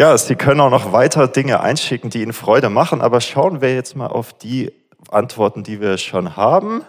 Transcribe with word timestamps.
Ja, 0.00 0.16
Sie 0.16 0.34
können 0.34 0.60
auch 0.60 0.70
noch 0.70 0.92
weiter 0.94 1.28
Dinge 1.28 1.60
einschicken, 1.60 2.08
die 2.08 2.22
Ihnen 2.22 2.32
Freude 2.32 2.70
machen, 2.70 3.02
aber 3.02 3.20
schauen 3.20 3.60
wir 3.60 3.74
jetzt 3.74 3.96
mal 3.96 4.06
auf 4.06 4.32
die 4.32 4.72
Antworten, 5.10 5.62
die 5.62 5.78
wir 5.78 5.98
schon 5.98 6.38
haben. 6.38 6.80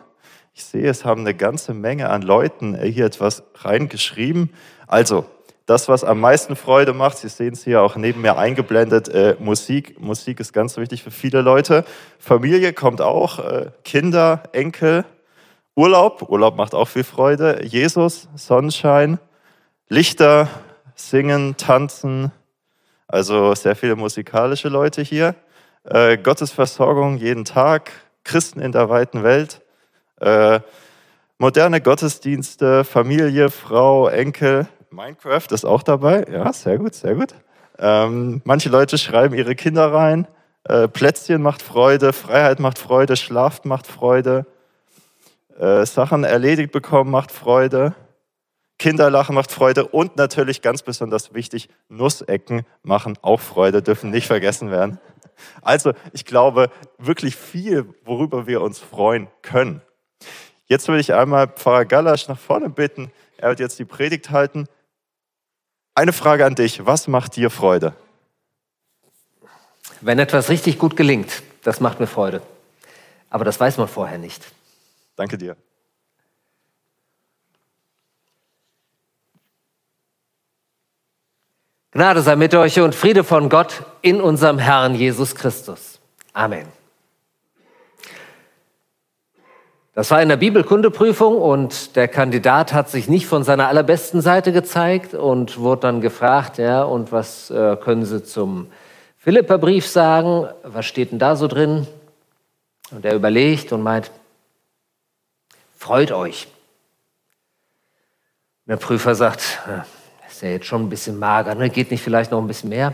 Ich 0.54 0.63
sehe, 0.63 0.89
es 0.89 1.04
haben 1.04 1.20
eine 1.20 1.34
ganze 1.34 1.74
Menge 1.74 2.10
an 2.10 2.21
Leuten 2.21 2.74
hier 2.82 3.05
etwas 3.05 3.44
reingeschrieben. 3.55 4.54
Also, 4.88 5.26
das, 5.66 5.89
was 5.89 6.05
am 6.05 6.21
meisten 6.21 6.55
Freude 6.55 6.94
macht, 6.94 7.18
Sie 7.18 7.28
sehen 7.28 7.52
es 7.52 7.66
hier 7.66 7.82
auch 7.82 7.97
neben 7.97 8.21
mir 8.21 8.38
eingeblendet, 8.38 9.09
äh, 9.09 9.36
Musik. 9.39 10.00
Musik 10.00 10.39
ist 10.39 10.54
ganz 10.54 10.78
wichtig 10.78 11.04
für 11.04 11.12
viele 11.12 11.41
Leute. 11.41 11.84
Familie 12.18 12.71
kommt 12.71 13.02
auch, 13.02 13.39
äh, 13.39 13.71
Kinder, 13.84 14.43
Enkel, 14.54 15.04
Urlaub. 15.75 16.30
Urlaub 16.30 16.55
macht 16.55 16.73
auch 16.73 16.88
viel 16.88 17.04
Freude. 17.04 17.66
Jesus, 17.66 18.30
Sonnenschein, 18.36 19.20
Lichter, 19.89 20.48
Singen, 20.96 21.57
Tanzen. 21.57 22.32
Also 23.12 23.54
sehr 23.55 23.75
viele 23.75 23.96
musikalische 23.96 24.70
Leute 24.70 25.02
hier. 25.02 25.35
Äh, 25.84 26.17
Gottes 26.17 26.52
Versorgung 26.52 27.18
jeden 27.18 27.44
Tag, 27.44 27.91
Christen 28.23 28.62
in 28.62 28.72
der 28.72 28.90
weiten 28.90 29.23
Welt, 29.23 29.62
äh, 30.20 30.59
moderne 31.38 31.82
Gottesdienste, 31.82 32.84
Familie, 32.84 33.49
Frau, 33.49 34.08
Enkel, 34.08 34.68
Minecraft 34.91 35.48
ist 35.52 35.66
auch 35.66 35.84
dabei. 35.84 36.26
Ja, 36.32 36.52
sehr 36.54 36.77
gut, 36.77 36.94
sehr 36.94 37.16
gut. 37.16 37.34
Ähm, 37.80 38.41
manche 38.44 38.70
Leute 38.70 38.98
schreiben 38.98 39.35
ihre 39.35 39.55
Kinder 39.55 39.91
rein. 39.91 40.27
Äh, 40.66 40.88
Plätzchen 40.88 41.41
macht 41.41 41.62
Freude, 41.62 42.13
Freiheit 42.13 42.59
macht 42.59 42.77
Freude, 42.77 43.16
Schlaf 43.16 43.63
macht 43.63 43.88
Freude, 43.88 44.46
äh, 45.57 45.85
Sachen 45.85 46.23
erledigt 46.23 46.71
bekommen 46.71 47.09
macht 47.09 47.32
Freude, 47.32 47.96
Kinderlachen 48.81 49.35
macht 49.35 49.52
Freude 49.52 49.85
und 49.85 50.16
natürlich 50.16 50.63
ganz 50.63 50.81
besonders 50.81 51.35
wichtig, 51.35 51.70
Nussecken 51.88 52.66
machen 52.81 53.16
auch 53.21 53.40
Freude, 53.40 53.84
dürfen 53.84 54.09
nicht 54.09 54.26
vergessen 54.26 54.71
werden. 54.71 54.99
Also 55.62 55.94
ich 56.13 56.26
glaube 56.26 56.71
wirklich 56.98 57.35
viel, 57.35 57.93
worüber 58.05 58.48
wir 58.48 58.59
uns 58.62 58.79
freuen 58.79 59.27
können. 59.43 59.84
Jetzt 60.65 60.87
will 60.87 60.99
ich 60.99 61.13
einmal 61.13 61.48
Pfarrer 61.48 61.85
Gallasch 61.85 62.27
nach 62.27 62.40
vorne 62.40 62.71
bitten. 62.71 63.12
Er 63.37 63.49
wird 63.49 63.59
jetzt 63.59 63.77
die 63.77 63.85
Predigt 63.85 64.31
halten. 64.31 64.66
Eine 65.94 66.12
Frage 66.12 66.44
an 66.44 66.56
dich. 66.56 66.84
Was 66.84 67.07
macht 67.07 67.35
dir 67.35 67.52
Freude? 67.52 67.94
Wenn 70.02 70.18
etwas 70.18 70.50
richtig 70.50 70.79
gut 70.79 70.96
gelingt, 70.96 71.44
das 71.62 71.81
macht 71.81 72.00
mir 72.00 72.07
Freude. 72.07 72.41
Aber 73.29 73.46
das 73.46 73.59
weiß 73.59 73.78
man 73.78 73.88
vorher 73.88 74.18
nicht. 74.18 74.44
Danke 75.16 75.38
dir. 75.38 75.56
Gnade 81.94 82.22
sei 82.22 82.38
mit 82.38 82.56
euch 82.56 82.79
und 82.79 82.95
Friede 82.95 83.25
von 83.25 83.50
Gott 83.50 83.84
in 84.01 84.22
unserem 84.22 84.59
Herrn 84.59 84.95
Jesus 84.95 85.35
Christus. 85.35 86.00
Amen. 86.31 86.66
Das 89.94 90.09
war 90.09 90.22
in 90.22 90.29
der 90.29 90.38
Bibelkundeprüfung 90.38 91.38
und 91.38 91.97
der 91.97 92.07
Kandidat 92.07 92.72
hat 92.72 92.89
sich 92.89 93.09
nicht 93.09 93.25
von 93.25 93.44
seiner 93.44 93.67
allerbesten 93.67 94.22
Seite 94.22 94.53
gezeigt 94.53 95.13
und 95.13 95.57
wurde 95.57 95.81
dann 95.81 96.00
gefragt, 96.00 96.59
ja, 96.59 96.81
und 96.84 97.12
was 97.12 97.50
äh, 97.50 97.75
können 97.75 98.06
Sie 98.06 98.23
zum 98.23 98.72
Philipperbrief 99.17 99.85
sagen? 99.85 100.47
Was 100.63 100.85
steht 100.85 101.12
denn 101.12 101.19
da 101.19 101.35
so 101.35 101.47
drin? 101.50 101.88
Und 102.91 103.03
er 103.03 103.16
überlegt 103.16 103.73
und 103.73 103.81
meint, 103.81 104.12
freut 105.78 106.13
euch. 106.13 106.47
der 108.66 108.78
Prüfer 108.78 109.13
sagt, 109.13 109.59
ist 110.31 110.41
ja 110.41 110.50
jetzt 110.50 110.66
schon 110.66 110.84
ein 110.84 110.90
bisschen 110.90 111.19
mager, 111.19 111.56
ne? 111.56 111.69
geht 111.69 111.91
nicht 111.91 112.03
vielleicht 112.03 112.31
noch 112.31 112.40
ein 112.40 112.47
bisschen 112.47 112.69
mehr? 112.69 112.94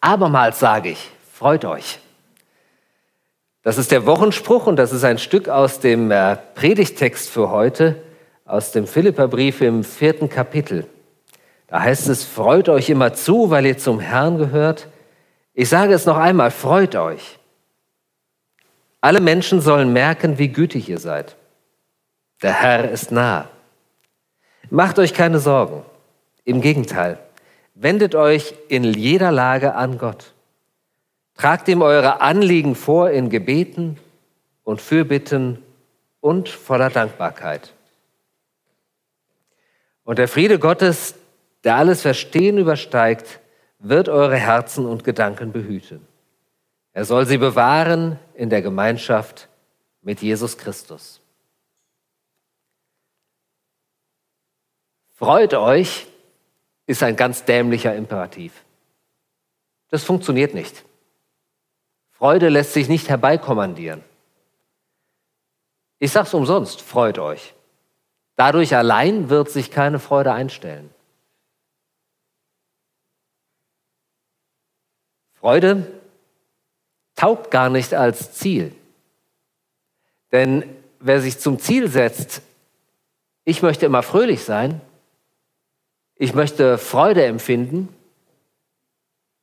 Abermals 0.00 0.58
sage 0.58 0.90
ich, 0.90 1.10
freut 1.32 1.64
euch. 1.64 2.00
Das 3.62 3.78
ist 3.78 3.90
der 3.90 4.04
Wochenspruch 4.04 4.66
und 4.66 4.76
das 4.76 4.92
ist 4.92 5.04
ein 5.04 5.18
Stück 5.18 5.48
aus 5.48 5.80
dem 5.80 6.10
äh, 6.10 6.36
Predigtext 6.54 7.30
für 7.30 7.50
heute, 7.50 8.02
aus 8.44 8.72
dem 8.72 8.86
Philipperbrief 8.86 9.62
im 9.62 9.84
vierten 9.84 10.28
Kapitel. 10.28 10.86
Da 11.68 11.80
heißt 11.80 12.08
es, 12.08 12.24
freut 12.24 12.68
euch 12.68 12.90
immer 12.90 13.14
zu, 13.14 13.48
weil 13.48 13.64
ihr 13.64 13.78
zum 13.78 14.00
Herrn 14.00 14.36
gehört. 14.36 14.88
Ich 15.54 15.70
sage 15.70 15.94
es 15.94 16.04
noch 16.04 16.18
einmal, 16.18 16.50
freut 16.50 16.94
euch. 16.94 17.38
Alle 19.00 19.20
Menschen 19.20 19.62
sollen 19.62 19.92
merken, 19.92 20.36
wie 20.38 20.48
gütig 20.48 20.88
ihr 20.88 20.98
seid. 20.98 21.36
Der 22.42 22.52
Herr 22.52 22.90
ist 22.90 23.10
nah. 23.12 23.48
Macht 24.68 24.98
euch 24.98 25.14
keine 25.14 25.38
Sorgen. 25.38 25.84
Im 26.44 26.60
Gegenteil, 26.60 27.18
wendet 27.74 28.14
euch 28.14 28.54
in 28.68 28.84
jeder 28.84 29.32
Lage 29.32 29.74
an 29.74 29.98
Gott. 29.98 30.32
Tragt 31.34 31.68
ihm 31.68 31.82
eure 31.82 32.20
Anliegen 32.20 32.74
vor 32.74 33.10
in 33.10 33.30
Gebeten 33.30 33.98
und 34.62 34.80
Fürbitten 34.80 35.62
und 36.20 36.48
voller 36.48 36.90
Dankbarkeit. 36.90 37.72
Und 40.04 40.18
der 40.18 40.28
Friede 40.28 40.58
Gottes, 40.58 41.14
der 41.64 41.76
alles 41.76 42.02
Verstehen 42.02 42.58
übersteigt, 42.58 43.40
wird 43.78 44.08
eure 44.08 44.36
Herzen 44.36 44.86
und 44.86 45.02
Gedanken 45.02 45.52
behüten. 45.52 46.06
Er 46.92 47.04
soll 47.04 47.26
sie 47.26 47.38
bewahren 47.38 48.18
in 48.34 48.50
der 48.50 48.62
Gemeinschaft 48.62 49.48
mit 50.02 50.22
Jesus 50.22 50.56
Christus. 50.56 51.20
Freut 55.16 55.54
euch 55.54 56.06
ist 56.86 57.02
ein 57.02 57.16
ganz 57.16 57.44
dämlicher 57.44 57.94
Imperativ. 57.94 58.64
Das 59.90 60.04
funktioniert 60.04 60.54
nicht. 60.54 60.84
Freude 62.12 62.48
lässt 62.48 62.72
sich 62.72 62.88
nicht 62.88 63.08
herbeikommandieren. 63.08 64.02
Ich 65.98 66.12
sage 66.12 66.26
es 66.26 66.34
umsonst, 66.34 66.82
freut 66.82 67.18
euch. 67.18 67.54
Dadurch 68.36 68.74
allein 68.76 69.30
wird 69.30 69.50
sich 69.50 69.70
keine 69.70 69.98
Freude 69.98 70.32
einstellen. 70.32 70.90
Freude 75.34 75.86
taugt 77.14 77.50
gar 77.50 77.68
nicht 77.68 77.94
als 77.94 78.32
Ziel. 78.32 78.74
Denn 80.32 80.64
wer 80.98 81.20
sich 81.20 81.38
zum 81.38 81.58
Ziel 81.58 81.88
setzt, 81.88 82.42
ich 83.44 83.62
möchte 83.62 83.86
immer 83.86 84.02
fröhlich 84.02 84.42
sein, 84.42 84.80
ich 86.16 86.34
möchte 86.34 86.78
Freude 86.78 87.24
empfinden, 87.24 87.88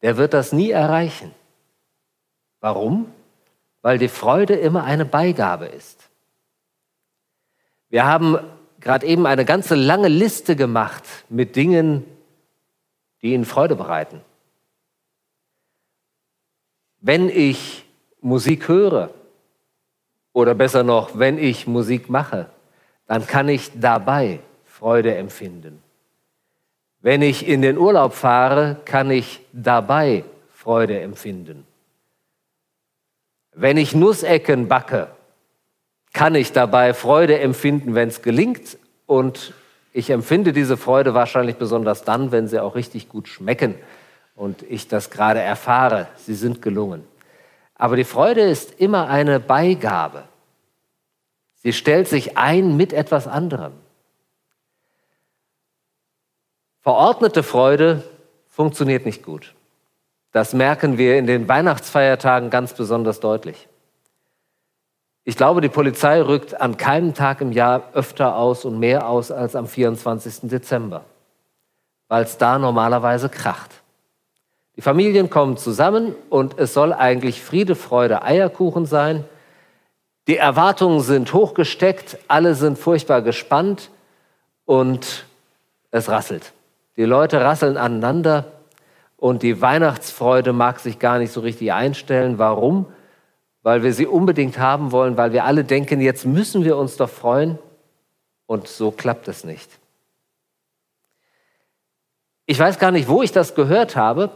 der 0.01 0.17
wird 0.17 0.33
das 0.33 0.51
nie 0.51 0.71
erreichen. 0.71 1.33
Warum? 2.59 3.11
Weil 3.81 3.97
die 3.97 4.07
Freude 4.07 4.55
immer 4.55 4.83
eine 4.83 5.05
Beigabe 5.05 5.65
ist. 5.65 6.09
Wir 7.89 8.05
haben 8.05 8.39
gerade 8.79 9.05
eben 9.05 9.25
eine 9.25 9.45
ganze 9.45 9.75
lange 9.75 10.07
Liste 10.07 10.55
gemacht 10.55 11.03
mit 11.29 11.55
Dingen, 11.55 12.05
die 13.21 13.33
Ihnen 13.33 13.45
Freude 13.45 13.75
bereiten. 13.75 14.21
Wenn 16.99 17.29
ich 17.29 17.85
Musik 18.21 18.67
höre, 18.67 19.13
oder 20.33 20.55
besser 20.55 20.83
noch, 20.83 21.17
wenn 21.17 21.37
ich 21.37 21.67
Musik 21.67 22.09
mache, 22.09 22.49
dann 23.07 23.27
kann 23.27 23.49
ich 23.49 23.71
dabei 23.79 24.39
Freude 24.65 25.15
empfinden. 25.15 25.81
Wenn 27.01 27.21
ich 27.21 27.47
in 27.47 27.61
den 27.61 27.77
Urlaub 27.77 28.13
fahre, 28.13 28.77
kann 28.85 29.09
ich 29.09 29.41
dabei 29.53 30.23
Freude 30.53 30.99
empfinden. 30.99 31.65
Wenn 33.53 33.77
ich 33.77 33.95
Nussecken 33.95 34.67
backe, 34.67 35.07
kann 36.13 36.35
ich 36.35 36.51
dabei 36.51 36.93
Freude 36.93 37.39
empfinden, 37.39 37.95
wenn 37.95 38.09
es 38.09 38.21
gelingt. 38.21 38.77
Und 39.07 39.53
ich 39.93 40.09
empfinde 40.09 40.53
diese 40.53 40.77
Freude 40.77 41.13
wahrscheinlich 41.13 41.55
besonders 41.55 42.03
dann, 42.03 42.31
wenn 42.31 42.47
sie 42.47 42.59
auch 42.59 42.75
richtig 42.75 43.09
gut 43.09 43.27
schmecken 43.27 43.75
und 44.35 44.63
ich 44.63 44.87
das 44.87 45.09
gerade 45.09 45.39
erfahre, 45.41 46.07
sie 46.17 46.35
sind 46.35 46.61
gelungen. 46.61 47.03
Aber 47.75 47.95
die 47.95 48.03
Freude 48.03 48.41
ist 48.41 48.79
immer 48.79 49.09
eine 49.09 49.39
Beigabe. 49.39 50.23
Sie 51.55 51.73
stellt 51.73 52.07
sich 52.07 52.37
ein 52.37 52.77
mit 52.77 52.93
etwas 52.93 53.27
anderem. 53.27 53.73
Verordnete 56.81 57.43
Freude 57.43 58.03
funktioniert 58.49 59.05
nicht 59.05 59.23
gut. 59.23 59.53
Das 60.31 60.53
merken 60.53 60.97
wir 60.97 61.17
in 61.17 61.27
den 61.27 61.47
Weihnachtsfeiertagen 61.47 62.49
ganz 62.49 62.73
besonders 62.73 63.19
deutlich. 63.19 63.67
Ich 65.23 65.37
glaube, 65.37 65.61
die 65.61 65.69
Polizei 65.69 66.19
rückt 66.21 66.59
an 66.59 66.77
keinem 66.77 67.13
Tag 67.13 67.41
im 67.41 67.51
Jahr 67.51 67.83
öfter 67.93 68.35
aus 68.35 68.65
und 68.65 68.79
mehr 68.79 69.07
aus 69.07 69.31
als 69.31 69.55
am 69.55 69.67
24. 69.67 70.49
Dezember, 70.49 71.05
weil 72.07 72.23
es 72.23 72.39
da 72.39 72.57
normalerweise 72.57 73.29
kracht. 73.29 73.69
Die 74.75 74.81
Familien 74.81 75.29
kommen 75.29 75.57
zusammen 75.57 76.15
und 76.31 76.57
es 76.57 76.73
soll 76.73 76.93
eigentlich 76.93 77.43
Friede, 77.43 77.75
Freude, 77.75 78.23
Eierkuchen 78.23 78.87
sein. 78.87 79.25
Die 80.27 80.37
Erwartungen 80.37 81.01
sind 81.01 81.31
hochgesteckt, 81.33 82.17
alle 82.27 82.55
sind 82.55 82.79
furchtbar 82.79 83.21
gespannt 83.21 83.91
und 84.65 85.25
es 85.91 86.09
rasselt. 86.09 86.53
Die 87.01 87.07
Leute 87.07 87.41
rasseln 87.41 87.77
aneinander 87.77 88.45
und 89.17 89.41
die 89.41 89.59
Weihnachtsfreude 89.59 90.53
mag 90.53 90.79
sich 90.79 90.99
gar 90.99 91.17
nicht 91.17 91.31
so 91.31 91.41
richtig 91.41 91.73
einstellen. 91.73 92.37
Warum? 92.37 92.85
Weil 93.63 93.81
wir 93.81 93.91
sie 93.91 94.05
unbedingt 94.05 94.59
haben 94.59 94.91
wollen, 94.91 95.17
weil 95.17 95.33
wir 95.33 95.45
alle 95.45 95.63
denken, 95.63 95.99
jetzt 95.99 96.27
müssen 96.27 96.63
wir 96.63 96.77
uns 96.77 96.97
doch 96.97 97.09
freuen. 97.09 97.57
Und 98.45 98.67
so 98.67 98.91
klappt 98.91 99.27
es 99.29 99.43
nicht. 99.43 99.67
Ich 102.45 102.59
weiß 102.59 102.77
gar 102.77 102.91
nicht, 102.91 103.07
wo 103.07 103.23
ich 103.23 103.31
das 103.31 103.55
gehört 103.55 103.95
habe, 103.95 104.29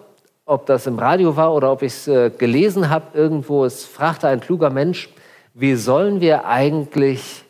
ob 0.46 0.66
das 0.66 0.88
im 0.88 0.98
Radio 0.98 1.36
war 1.36 1.54
oder 1.54 1.72
ob 1.72 1.84
ich 1.84 1.94
es 1.94 2.08
äh, 2.08 2.32
gelesen 2.32 2.90
habe 2.90 3.16
irgendwo. 3.16 3.64
Es 3.64 3.86
fragte 3.86 4.28
ein 4.28 4.40
kluger 4.40 4.72
Mensch, 4.72 5.08
wie 5.54 5.76
sollen 5.76 6.20
wir 6.20 6.48
eigentlich 6.48 7.46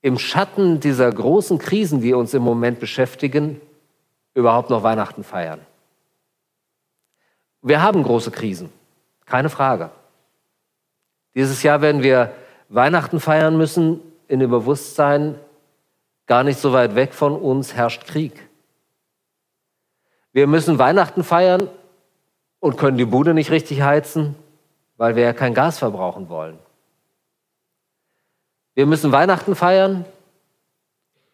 im 0.00 0.16
Schatten 0.16 0.78
dieser 0.78 1.10
großen 1.10 1.58
Krisen, 1.58 2.00
die 2.00 2.14
uns 2.14 2.34
im 2.34 2.44
Moment 2.44 2.78
beschäftigen, 2.78 3.60
überhaupt 4.36 4.70
noch 4.70 4.82
Weihnachten 4.82 5.24
feiern? 5.24 5.60
Wir 7.62 7.82
haben 7.82 8.02
große 8.02 8.30
Krisen, 8.30 8.70
keine 9.24 9.50
Frage. 9.50 9.90
Dieses 11.34 11.62
Jahr 11.62 11.80
werden 11.80 12.02
wir 12.02 12.32
Weihnachten 12.68 13.18
feiern 13.18 13.56
müssen 13.56 14.00
in 14.28 14.38
dem 14.38 14.50
Bewusstsein, 14.50 15.38
gar 16.26 16.44
nicht 16.44 16.60
so 16.60 16.72
weit 16.72 16.94
weg 16.94 17.14
von 17.14 17.34
uns 17.34 17.74
herrscht 17.74 18.04
Krieg. 18.06 18.48
Wir 20.32 20.46
müssen 20.46 20.78
Weihnachten 20.78 21.24
feiern 21.24 21.70
und 22.60 22.76
können 22.76 22.98
die 22.98 23.04
Bude 23.06 23.32
nicht 23.32 23.50
richtig 23.50 23.82
heizen, 23.82 24.34
weil 24.96 25.16
wir 25.16 25.22
ja 25.22 25.32
kein 25.32 25.54
Gas 25.54 25.78
verbrauchen 25.78 26.28
wollen. 26.28 26.58
Wir 28.74 28.84
müssen 28.84 29.12
Weihnachten 29.12 29.54
feiern 29.54 30.04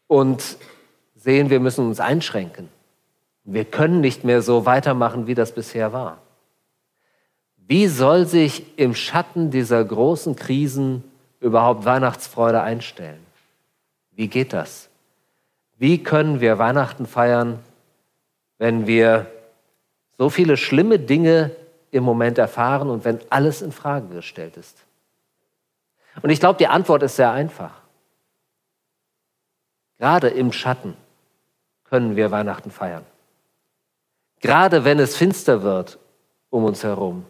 und 0.06 0.56
sehen, 1.16 1.50
wir 1.50 1.58
müssen 1.58 1.86
uns 1.86 1.98
einschränken. 1.98 2.68
Wir 3.44 3.64
können 3.64 4.00
nicht 4.00 4.24
mehr 4.24 4.42
so 4.42 4.66
weitermachen, 4.66 5.26
wie 5.26 5.34
das 5.34 5.52
bisher 5.52 5.92
war. 5.92 6.18
Wie 7.56 7.86
soll 7.86 8.26
sich 8.26 8.78
im 8.78 8.94
Schatten 8.94 9.50
dieser 9.50 9.84
großen 9.84 10.36
Krisen 10.36 11.04
überhaupt 11.40 11.84
Weihnachtsfreude 11.84 12.62
einstellen? 12.62 13.24
Wie 14.12 14.28
geht 14.28 14.52
das? 14.52 14.88
Wie 15.78 16.02
können 16.02 16.40
wir 16.40 16.58
Weihnachten 16.58 17.06
feiern, 17.06 17.58
wenn 18.58 18.86
wir 18.86 19.26
so 20.18 20.30
viele 20.30 20.56
schlimme 20.56 20.98
Dinge 20.98 21.50
im 21.90 22.04
Moment 22.04 22.38
erfahren 22.38 22.90
und 22.90 23.04
wenn 23.04 23.20
alles 23.30 23.62
in 23.62 23.72
Frage 23.72 24.14
gestellt 24.14 24.56
ist? 24.56 24.84
Und 26.20 26.30
ich 26.30 26.40
glaube, 26.40 26.58
die 26.58 26.68
Antwort 26.68 27.02
ist 27.02 27.16
sehr 27.16 27.32
einfach. 27.32 27.72
Gerade 29.98 30.28
im 30.28 30.52
Schatten 30.52 30.96
können 31.84 32.16
wir 32.16 32.30
Weihnachten 32.30 32.70
feiern. 32.70 33.04
Gerade 34.42 34.84
wenn 34.84 34.98
es 34.98 35.16
finster 35.16 35.62
wird 35.62 35.98
um 36.50 36.64
uns 36.64 36.82
herum, 36.82 37.24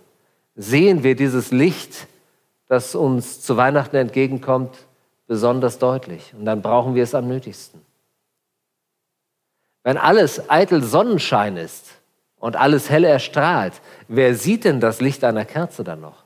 sehen 0.56 1.04
wir 1.04 1.14
dieses 1.14 1.52
Licht, 1.52 2.08
das 2.68 2.94
uns 2.94 3.42
zu 3.42 3.56
Weihnachten 3.56 3.96
entgegenkommt, 3.96 4.76
besonders 5.26 5.78
deutlich. 5.78 6.32
Und 6.36 6.46
dann 6.46 6.62
brauchen 6.62 6.94
wir 6.94 7.04
es 7.04 7.14
am 7.14 7.28
nötigsten. 7.28 7.80
Wenn 9.84 9.98
alles 9.98 10.48
eitel 10.48 10.82
Sonnenschein 10.82 11.56
ist 11.58 11.90
und 12.38 12.56
alles 12.56 12.88
hell 12.88 13.04
erstrahlt, 13.04 13.74
wer 14.08 14.34
sieht 14.34 14.64
denn 14.64 14.80
das 14.80 15.00
Licht 15.00 15.22
einer 15.22 15.44
Kerze 15.44 15.84
dann 15.84 16.00
noch? 16.00 16.24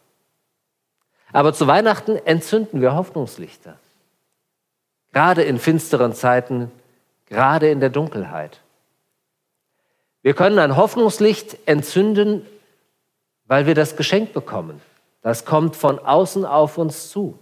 Aber 1.33 1.53
zu 1.53 1.67
Weihnachten 1.67 2.17
entzünden 2.17 2.81
wir 2.81 2.95
Hoffnungslichter. 2.95 3.77
Gerade 5.13 5.43
in 5.43 5.59
finsteren 5.59 6.13
Zeiten, 6.13 6.71
gerade 7.27 7.71
in 7.71 7.81
der 7.81 7.91
Dunkelheit. 7.91 8.61
Wir 10.27 10.35
können 10.35 10.59
ein 10.59 10.75
Hoffnungslicht 10.75 11.57
entzünden, 11.67 12.45
weil 13.45 13.67
wir 13.67 13.77
das 13.77 13.95
Geschenk 13.95 14.33
bekommen. 14.33 14.83
Das 15.23 15.45
kommt 15.45 15.77
von 15.77 16.01
außen 16.01 16.45
auf 16.45 16.79
uns 16.79 17.11
zu. 17.11 17.39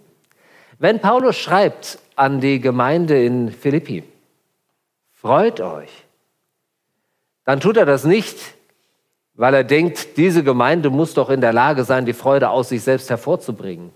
Wenn 0.78 1.00
Paulus 1.00 1.34
schreibt 1.38 1.98
an 2.14 2.42
die 2.42 2.60
Gemeinde 2.60 3.24
in 3.24 3.50
Philippi, 3.50 4.04
freut 5.12 5.62
euch, 5.62 5.88
dann 7.46 7.58
tut 7.58 7.78
er 7.78 7.86
das 7.86 8.04
nicht, 8.04 8.38
weil 9.32 9.54
er 9.54 9.64
denkt, 9.64 10.18
diese 10.18 10.44
Gemeinde 10.44 10.90
muss 10.90 11.14
doch 11.14 11.30
in 11.30 11.40
der 11.40 11.54
Lage 11.54 11.84
sein, 11.84 12.04
die 12.04 12.12
Freude 12.12 12.50
aus 12.50 12.68
sich 12.68 12.82
selbst 12.82 13.08
hervorzubringen, 13.08 13.94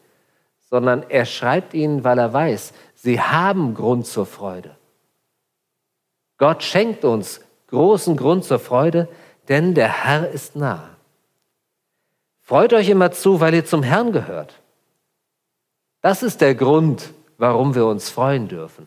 sondern 0.70 1.05
er 1.11 1.26
schreibt 1.26 1.75
ihnen, 1.75 2.05
weil 2.05 2.19
er 2.19 2.32
weiß, 2.32 2.73
sie 2.94 3.20
haben 3.20 3.75
Grund 3.75 4.06
zur 4.06 4.25
Freude. 4.25 4.75
Gott 6.38 6.62
schenkt 6.62 7.05
uns 7.05 7.43
großen 7.69 8.17
Grund 8.17 8.44
zur 8.44 8.59
Freude, 8.59 9.09
denn 9.49 9.75
der 9.75 10.05
Herr 10.05 10.29
ist 10.29 10.56
nah. 10.56 10.88
Freut 12.43 12.73
euch 12.73 12.88
immer 12.88 13.12
zu, 13.12 13.41
weil 13.41 13.55
ihr 13.55 13.65
zum 13.65 13.82
Herrn 13.82 14.12
gehört. 14.12 14.55
Das 16.00 16.23
ist 16.23 16.41
der 16.41 16.55
Grund, 16.55 17.12
warum 17.37 17.75
wir 17.75 17.87
uns 17.87 18.11
freuen 18.11 18.49
dürfen. 18.49 18.87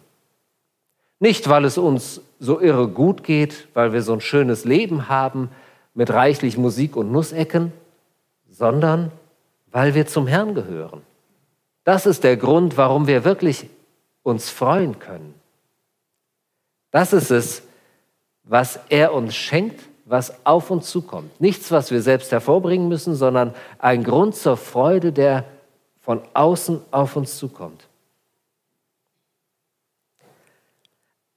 Nicht, 1.19 1.47
weil 1.49 1.65
es 1.65 1.77
uns 1.77 2.21
so 2.39 2.59
irre 2.59 2.87
gut 2.87 3.23
geht, 3.23 3.67
weil 3.75 3.93
wir 3.93 4.01
so 4.01 4.13
ein 4.13 4.21
schönes 4.21 4.65
Leben 4.65 5.07
haben 5.07 5.51
mit 5.93 6.09
reichlich 6.09 6.57
Musik 6.57 6.95
und 6.95 7.11
Nussecken, 7.11 7.71
sondern 8.49 9.11
weil 9.71 9.93
wir 9.93 10.07
zum 10.07 10.25
Herrn 10.25 10.55
gehören. 10.55 11.01
Das 11.83 12.05
ist 12.05 12.23
der 12.23 12.37
Grund, 12.37 12.77
warum 12.77 13.07
wir 13.07 13.23
wirklich 13.23 13.69
uns 14.23 14.49
freuen 14.49 14.99
können. 14.99 15.35
Das 16.91 17.13
ist 17.13 17.31
es, 17.31 17.63
was 18.43 18.79
er 18.89 19.13
uns 19.13 19.35
schenkt, 19.35 19.81
was 20.05 20.45
auf 20.45 20.71
uns 20.71 20.89
zukommt. 20.89 21.39
Nichts, 21.39 21.71
was 21.71 21.91
wir 21.91 22.01
selbst 22.01 22.31
hervorbringen 22.31 22.87
müssen, 22.89 23.15
sondern 23.15 23.53
ein 23.79 24.03
Grund 24.03 24.35
zur 24.35 24.57
Freude, 24.57 25.13
der 25.13 25.45
von 26.01 26.21
außen 26.33 26.81
auf 26.91 27.15
uns 27.15 27.37
zukommt. 27.37 27.87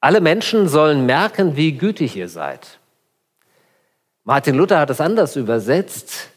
Alle 0.00 0.20
Menschen 0.20 0.68
sollen 0.68 1.06
merken, 1.06 1.56
wie 1.56 1.72
gütig 1.72 2.16
ihr 2.16 2.28
seid. 2.28 2.78
Martin 4.24 4.54
Luther 4.54 4.78
hat 4.78 4.90
es 4.90 5.00
anders 5.00 5.36
übersetzt. 5.36 6.30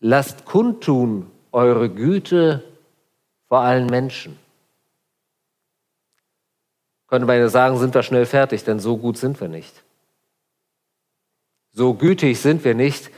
Lasst 0.00 0.44
kundtun 0.44 1.30
eure 1.52 1.90
Güte 1.90 2.62
vor 3.48 3.60
allen 3.60 3.86
Menschen. 3.86 4.38
Könnte 7.08 7.26
man 7.26 7.38
ja 7.38 7.48
sagen, 7.48 7.76
sind 7.78 7.94
wir 7.94 8.02
schnell 8.02 8.24
fertig, 8.24 8.62
denn 8.62 8.78
so 8.78 8.96
gut 8.96 9.18
sind 9.18 9.40
wir 9.40 9.48
nicht. 9.48 9.82
So 11.80 11.94
gütig 11.94 12.38
sind 12.38 12.62
wir 12.62 12.74
nicht. 12.74 13.08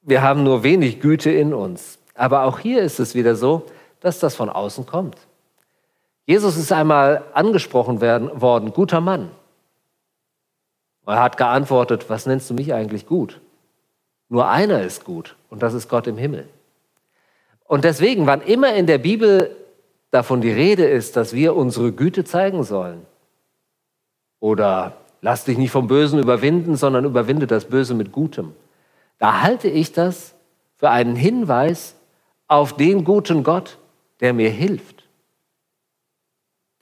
Wir 0.00 0.22
haben 0.22 0.44
nur 0.44 0.62
wenig 0.62 0.98
Güte 0.98 1.30
in 1.30 1.52
uns. 1.52 1.98
Aber 2.14 2.44
auch 2.44 2.58
hier 2.58 2.80
ist 2.80 2.98
es 3.00 3.14
wieder 3.14 3.36
so, 3.36 3.66
dass 4.00 4.18
das 4.18 4.34
von 4.34 4.48
außen 4.48 4.86
kommt. 4.86 5.18
Jesus 6.24 6.56
ist 6.56 6.72
einmal 6.72 7.22
angesprochen 7.34 8.00
werden, 8.00 8.40
worden, 8.40 8.72
guter 8.72 9.02
Mann. 9.02 9.30
Er 11.04 11.20
hat 11.20 11.36
geantwortet, 11.36 12.08
was 12.08 12.24
nennst 12.24 12.48
du 12.48 12.54
mich 12.54 12.72
eigentlich 12.72 13.04
gut? 13.04 13.42
Nur 14.30 14.48
einer 14.48 14.80
ist 14.80 15.04
gut 15.04 15.36
und 15.50 15.62
das 15.62 15.74
ist 15.74 15.90
Gott 15.90 16.06
im 16.06 16.16
Himmel. 16.16 16.48
Und 17.64 17.84
deswegen, 17.84 18.26
wann 18.26 18.40
immer 18.40 18.72
in 18.72 18.86
der 18.86 18.96
Bibel 18.96 19.54
davon 20.10 20.40
die 20.40 20.50
Rede 20.50 20.86
ist, 20.86 21.14
dass 21.14 21.34
wir 21.34 21.54
unsere 21.54 21.92
Güte 21.92 22.24
zeigen 22.24 22.64
sollen 22.64 23.04
oder 24.40 24.96
Lass 25.20 25.44
dich 25.44 25.58
nicht 25.58 25.70
vom 25.70 25.88
Bösen 25.88 26.18
überwinden, 26.18 26.76
sondern 26.76 27.04
überwinde 27.04 27.46
das 27.46 27.64
Böse 27.64 27.94
mit 27.94 28.12
Gutem. 28.12 28.54
Da 29.18 29.42
halte 29.42 29.68
ich 29.68 29.92
das 29.92 30.34
für 30.76 30.90
einen 30.90 31.16
Hinweis 31.16 31.96
auf 32.46 32.76
den 32.76 33.04
guten 33.04 33.42
Gott, 33.42 33.78
der 34.20 34.32
mir 34.32 34.50
hilft. 34.50 35.04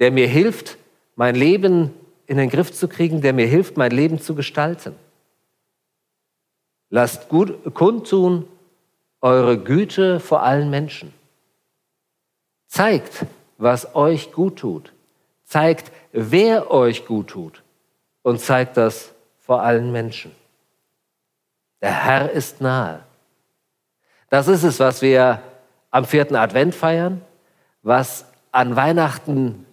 Der 0.00 0.11
mir 0.11 0.28
hilft, 0.28 0.76
mein 1.16 1.35
Leben 1.35 1.95
in 2.26 2.37
den 2.37 2.50
Griff 2.50 2.73
zu 2.73 2.88
kriegen, 2.88 3.23
der 3.23 3.33
mir 3.33 3.47
hilft, 3.47 3.78
mein 3.78 3.90
Leben 3.90 4.21
zu 4.21 4.35
gestalten. 4.35 4.95
Lasst 6.90 7.28
gut 7.28 7.75
kundtun 7.75 8.47
eure 9.23 9.59
Güte 9.59 10.21
vor 10.21 10.43
allen 10.43 10.69
Menschen. 10.69 11.12
Zeigt, 12.66 13.25
was 13.57 13.95
euch 13.95 14.31
gut 14.33 14.57
tut. 14.59 14.93
Zeigt, 15.45 15.90
wer 16.12 16.71
euch 16.71 17.07
gut 17.07 17.28
tut 17.28 17.62
und 18.26 18.40
zeigt 18.40 18.76
das 18.76 19.14
vor 19.38 19.62
allen 19.62 19.92
Menschen. 19.92 20.35
Der 21.80 21.92
Herr 21.92 22.28
ist 22.33 22.61
nahe. 22.61 23.04
Das 24.30 24.49
ist 24.49 24.64
es, 24.64 24.80
was 24.80 25.00
wir 25.00 25.40
am 25.92 26.04
vierten 26.04 26.35
Advent 26.35 26.75
feiern, 26.75 27.23
was 27.83 28.26
an 28.50 28.75
Weihnachten 28.75 29.64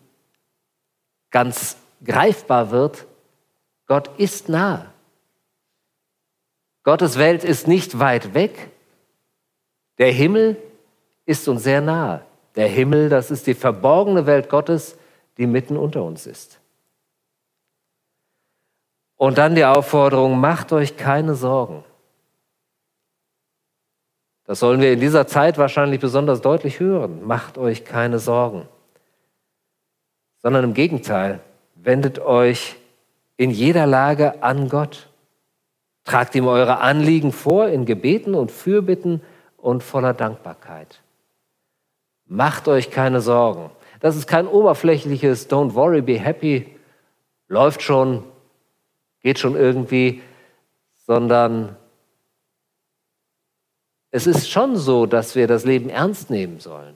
ganz 1.31 1.77
greifbar 2.05 2.69
wird. 2.69 3.07
Gott 3.87 4.11
ist 4.19 4.49
nahe. 4.49 4.85
Gottes 6.83 7.17
Welt 7.17 7.43
ist 7.43 7.67
nicht 7.67 7.97
weit 7.97 8.35
weg. 8.35 8.69
Der 9.97 10.11
Himmel 10.11 10.57
ist 11.25 11.47
uns 11.47 11.63
sehr 11.63 11.81
nahe. 11.81 12.23
Der 12.55 12.67
Himmel, 12.67 13.09
das 13.09 13.31
ist 13.31 13.47
die 13.47 13.55
verborgene 13.55 14.27
Welt 14.27 14.47
Gottes, 14.47 14.95
die 15.39 15.47
mitten 15.47 15.75
unter 15.75 16.03
uns 16.03 16.27
ist. 16.27 16.59
Und 19.23 19.37
dann 19.37 19.55
die 19.55 19.63
Aufforderung, 19.63 20.37
macht 20.37 20.73
euch 20.73 20.97
keine 20.97 21.33
Sorgen. 21.35 21.85
Das 24.43 24.59
sollen 24.59 24.81
wir 24.81 24.91
in 24.91 24.99
dieser 24.99 25.27
Zeit 25.27 25.57
wahrscheinlich 25.57 26.01
besonders 26.01 26.41
deutlich 26.41 26.81
hören. 26.81 27.25
Macht 27.25 27.57
euch 27.57 27.85
keine 27.85 28.19
Sorgen. 28.19 28.67
Sondern 30.41 30.65
im 30.65 30.73
Gegenteil, 30.73 31.39
wendet 31.75 32.19
euch 32.19 32.75
in 33.37 33.49
jeder 33.49 33.87
Lage 33.87 34.43
an 34.43 34.67
Gott. 34.67 35.07
Tragt 36.03 36.35
ihm 36.35 36.45
eure 36.45 36.79
Anliegen 36.79 37.31
vor 37.31 37.69
in 37.69 37.85
Gebeten 37.85 38.35
und 38.35 38.51
Fürbitten 38.51 39.21
und 39.55 39.83
voller 39.83 40.13
Dankbarkeit. 40.13 40.99
Macht 42.25 42.67
euch 42.67 42.91
keine 42.91 43.21
Sorgen. 43.21 43.69
Das 44.01 44.17
ist 44.17 44.27
kein 44.27 44.47
oberflächliches 44.47 45.49
Don't 45.49 45.75
worry, 45.75 46.01
be 46.01 46.19
happy, 46.19 46.75
läuft 47.47 47.81
schon, 47.81 48.25
geht 49.23 49.39
schon 49.39 49.55
irgendwie, 49.55 50.21
sondern 50.97 51.75
es 54.11 54.27
ist 54.27 54.49
schon 54.49 54.75
so, 54.77 55.05
dass 55.07 55.35
wir 55.35 55.47
das 55.47 55.65
Leben 55.65 55.89
ernst 55.89 56.29
nehmen 56.29 56.59
sollen 56.59 56.95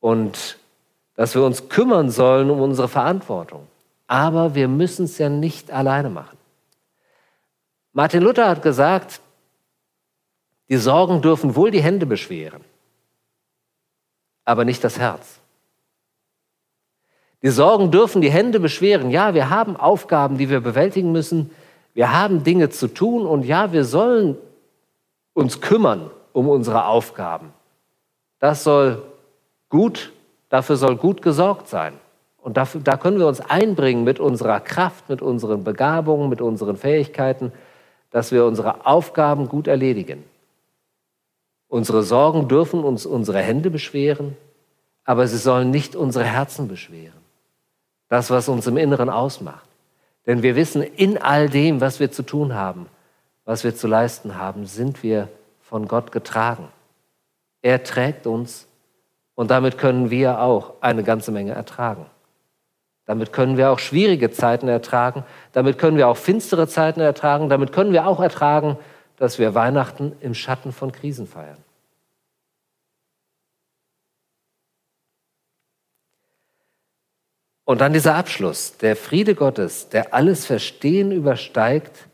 und 0.00 0.58
dass 1.14 1.34
wir 1.34 1.44
uns 1.44 1.68
kümmern 1.68 2.10
sollen 2.10 2.50
um 2.50 2.60
unsere 2.60 2.88
Verantwortung. 2.88 3.68
Aber 4.08 4.54
wir 4.54 4.66
müssen 4.66 5.04
es 5.04 5.18
ja 5.18 5.28
nicht 5.28 5.70
alleine 5.70 6.10
machen. 6.10 6.36
Martin 7.92 8.22
Luther 8.22 8.48
hat 8.48 8.62
gesagt, 8.62 9.20
die 10.68 10.78
Sorgen 10.78 11.20
dürfen 11.20 11.54
wohl 11.54 11.70
die 11.70 11.82
Hände 11.82 12.06
beschweren, 12.06 12.64
aber 14.44 14.64
nicht 14.64 14.82
das 14.82 14.98
Herz. 14.98 15.41
Die 17.42 17.50
Sorgen 17.50 17.90
dürfen 17.90 18.22
die 18.22 18.30
Hände 18.30 18.60
beschweren. 18.60 19.10
Ja, 19.10 19.34
wir 19.34 19.50
haben 19.50 19.76
Aufgaben, 19.76 20.38
die 20.38 20.48
wir 20.48 20.60
bewältigen 20.60 21.10
müssen. 21.10 21.50
Wir 21.92 22.12
haben 22.12 22.44
Dinge 22.44 22.70
zu 22.70 22.88
tun 22.88 23.26
und 23.26 23.44
ja, 23.44 23.72
wir 23.72 23.84
sollen 23.84 24.36
uns 25.34 25.60
kümmern 25.60 26.10
um 26.32 26.48
unsere 26.48 26.86
Aufgaben. 26.86 27.52
Das 28.38 28.64
soll 28.64 29.02
gut, 29.68 30.12
dafür 30.48 30.76
soll 30.76 30.96
gut 30.96 31.20
gesorgt 31.20 31.68
sein. 31.68 31.94
Und 32.38 32.56
dafür, 32.56 32.80
da 32.80 32.96
können 32.96 33.18
wir 33.18 33.26
uns 33.26 33.40
einbringen 33.40 34.04
mit 34.04 34.18
unserer 34.18 34.60
Kraft, 34.60 35.08
mit 35.08 35.22
unseren 35.22 35.62
Begabungen, 35.62 36.28
mit 36.28 36.40
unseren 36.40 36.76
Fähigkeiten, 36.76 37.52
dass 38.10 38.32
wir 38.32 38.44
unsere 38.44 38.86
Aufgaben 38.86 39.48
gut 39.48 39.68
erledigen. 39.68 40.24
Unsere 41.68 42.02
Sorgen 42.02 42.48
dürfen 42.48 42.84
uns 42.84 43.06
unsere 43.06 43.38
Hände 43.38 43.70
beschweren, 43.70 44.36
aber 45.04 45.26
sie 45.26 45.38
sollen 45.38 45.70
nicht 45.70 45.96
unsere 45.96 46.24
Herzen 46.24 46.68
beschweren. 46.68 47.21
Das, 48.12 48.28
was 48.28 48.50
uns 48.50 48.66
im 48.66 48.76
Inneren 48.76 49.08
ausmacht. 49.08 49.66
Denn 50.26 50.42
wir 50.42 50.54
wissen, 50.54 50.82
in 50.82 51.16
all 51.16 51.48
dem, 51.48 51.80
was 51.80 51.98
wir 51.98 52.12
zu 52.12 52.22
tun 52.22 52.54
haben, 52.54 52.84
was 53.46 53.64
wir 53.64 53.74
zu 53.74 53.88
leisten 53.88 54.36
haben, 54.36 54.66
sind 54.66 55.02
wir 55.02 55.28
von 55.62 55.88
Gott 55.88 56.12
getragen. 56.12 56.68
Er 57.62 57.82
trägt 57.84 58.26
uns 58.26 58.66
und 59.34 59.50
damit 59.50 59.78
können 59.78 60.10
wir 60.10 60.42
auch 60.42 60.74
eine 60.82 61.04
ganze 61.04 61.32
Menge 61.32 61.52
ertragen. 61.52 62.04
Damit 63.06 63.32
können 63.32 63.56
wir 63.56 63.70
auch 63.70 63.78
schwierige 63.78 64.30
Zeiten 64.30 64.68
ertragen. 64.68 65.24
Damit 65.52 65.78
können 65.78 65.96
wir 65.96 66.08
auch 66.08 66.18
finstere 66.18 66.68
Zeiten 66.68 67.00
ertragen. 67.00 67.48
Damit 67.48 67.72
können 67.72 67.94
wir 67.94 68.06
auch 68.06 68.20
ertragen, 68.20 68.76
dass 69.16 69.38
wir 69.38 69.54
Weihnachten 69.54 70.12
im 70.20 70.34
Schatten 70.34 70.72
von 70.72 70.92
Krisen 70.92 71.26
feiern. 71.26 71.64
Und 77.72 77.80
dann 77.80 77.94
dieser 77.94 78.16
Abschluss. 78.16 78.76
Der 78.82 78.96
Friede 78.96 79.34
Gottes, 79.34 79.88
der 79.88 80.12
alles 80.12 80.44
Verstehen 80.44 81.10
übersteigt, 81.10 82.06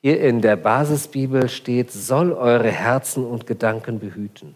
hier 0.00 0.20
in 0.20 0.40
der 0.40 0.54
Basisbibel 0.54 1.48
steht, 1.48 1.90
soll 1.90 2.32
eure 2.32 2.70
Herzen 2.70 3.26
und 3.26 3.48
Gedanken 3.48 3.98
behüten. 3.98 4.54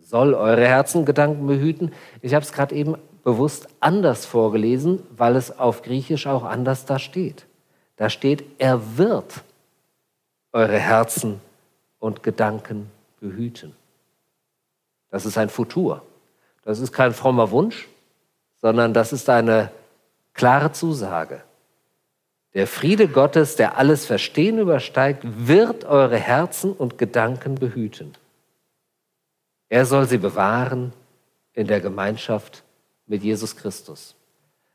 Soll 0.00 0.32
eure 0.32 0.66
Herzen 0.66 1.00
und 1.00 1.04
Gedanken 1.04 1.46
behüten. 1.46 1.92
Ich 2.22 2.32
habe 2.32 2.42
es 2.42 2.52
gerade 2.52 2.74
eben 2.74 2.94
bewusst 3.22 3.68
anders 3.80 4.24
vorgelesen, 4.24 5.02
weil 5.14 5.36
es 5.36 5.58
auf 5.58 5.82
Griechisch 5.82 6.26
auch 6.26 6.44
anders 6.44 6.86
da 6.86 6.98
steht. 6.98 7.44
Da 7.96 8.08
steht, 8.08 8.44
er 8.56 8.96
wird 8.96 9.42
eure 10.54 10.78
Herzen 10.78 11.38
und 11.98 12.22
Gedanken 12.22 12.90
behüten. 13.20 13.76
Das 15.10 15.26
ist 15.26 15.36
ein 15.36 15.50
Futur. 15.50 16.00
Das 16.64 16.80
ist 16.80 16.94
kein 16.94 17.12
frommer 17.12 17.50
Wunsch, 17.50 17.86
sondern 18.66 18.92
das 18.92 19.12
ist 19.12 19.30
eine 19.30 19.70
klare 20.34 20.72
Zusage. 20.72 21.40
Der 22.52 22.66
Friede 22.66 23.06
Gottes, 23.06 23.54
der 23.54 23.78
alles 23.78 24.04
Verstehen 24.04 24.58
übersteigt, 24.58 25.22
wird 25.22 25.84
eure 25.84 26.16
Herzen 26.16 26.72
und 26.72 26.98
Gedanken 26.98 27.54
behüten. 27.54 28.14
Er 29.68 29.86
soll 29.86 30.08
sie 30.08 30.18
bewahren 30.18 30.92
in 31.52 31.68
der 31.68 31.78
Gemeinschaft 31.78 32.64
mit 33.06 33.22
Jesus 33.22 33.54
Christus. 33.54 34.16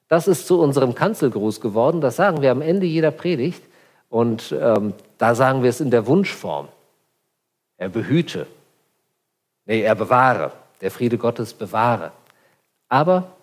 Das 0.07 0.29
ist 0.29 0.47
zu 0.47 0.61
unserem 0.61 0.95
Kanzelgruß 0.95 1.59
geworden. 1.59 1.99
Das 1.99 2.15
sagen 2.15 2.41
wir 2.41 2.51
am 2.51 2.61
Ende 2.61 2.85
jeder 2.85 3.11
Predigt. 3.11 3.61
Und 4.07 4.55
ähm, 4.57 4.93
da 5.17 5.35
sagen 5.35 5.63
wir 5.63 5.69
es 5.69 5.81
in 5.81 5.91
der 5.91 6.07
Wunschform. 6.07 6.69
Er 7.75 7.89
behüte. 7.89 8.47
Nee, 9.65 9.81
er 9.81 9.95
bewahre. 9.95 10.53
Der 10.79 10.91
Friede 10.91 11.17
Gottes 11.17 11.53
bewahre. 11.53 12.13
Aber 12.87 13.35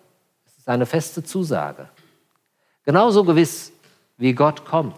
es 0.69 0.73
ist 0.73 0.75
eine 0.75 0.85
feste 0.85 1.23
Zusage. 1.23 1.89
Genauso 2.83 3.23
gewiss, 3.23 3.71
wie 4.17 4.33
Gott 4.33 4.65
kommt, 4.65 4.97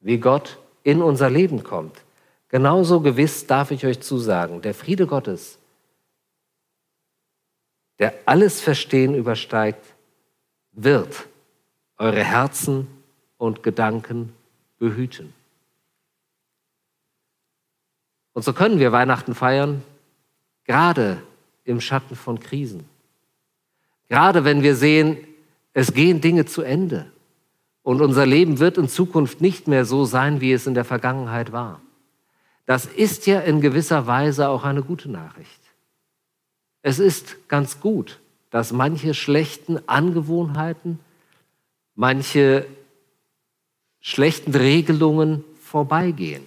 wie 0.00 0.18
Gott 0.18 0.58
in 0.82 1.02
unser 1.02 1.30
Leben 1.30 1.64
kommt. 1.64 2.02
Genauso 2.48 3.00
gewiss 3.00 3.46
darf 3.46 3.70
ich 3.70 3.84
euch 3.84 4.00
zusagen, 4.00 4.62
der 4.62 4.74
Friede 4.74 5.06
Gottes 5.06 5.58
der 7.98 8.14
alles 8.26 8.60
Verstehen 8.60 9.14
übersteigt, 9.14 9.94
wird 10.72 11.26
eure 11.96 12.24
Herzen 12.24 12.88
und 13.38 13.62
Gedanken 13.62 14.34
behüten. 14.78 15.32
Und 18.32 18.42
so 18.42 18.52
können 18.52 18.80
wir 18.80 18.90
Weihnachten 18.90 19.34
feiern, 19.34 19.84
gerade 20.64 21.22
im 21.62 21.80
Schatten 21.80 22.16
von 22.16 22.40
Krisen. 22.40 22.88
Gerade 24.08 24.44
wenn 24.44 24.62
wir 24.62 24.76
sehen, 24.76 25.16
es 25.72 25.92
gehen 25.92 26.20
Dinge 26.20 26.44
zu 26.44 26.62
Ende 26.62 27.10
und 27.82 28.00
unser 28.00 28.26
Leben 28.26 28.58
wird 28.58 28.78
in 28.78 28.88
Zukunft 28.88 29.40
nicht 29.40 29.68
mehr 29.68 29.84
so 29.84 30.04
sein, 30.04 30.40
wie 30.40 30.52
es 30.52 30.66
in 30.66 30.74
der 30.74 30.84
Vergangenheit 30.84 31.52
war. 31.52 31.80
Das 32.66 32.86
ist 32.86 33.26
ja 33.26 33.40
in 33.40 33.60
gewisser 33.60 34.06
Weise 34.06 34.48
auch 34.48 34.64
eine 34.64 34.82
gute 34.82 35.10
Nachricht. 35.10 35.60
Es 36.82 36.98
ist 36.98 37.48
ganz 37.48 37.80
gut, 37.80 38.20
dass 38.50 38.72
manche 38.72 39.14
schlechten 39.14 39.80
Angewohnheiten, 39.88 41.00
manche 41.94 42.66
schlechten 44.00 44.54
Regelungen 44.54 45.44
vorbeigehen. 45.60 46.44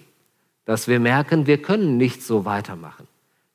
Dass 0.64 0.86
wir 0.86 1.00
merken, 1.00 1.46
wir 1.46 1.60
können 1.60 1.96
nicht 1.96 2.22
so 2.22 2.44
weitermachen. 2.44 3.06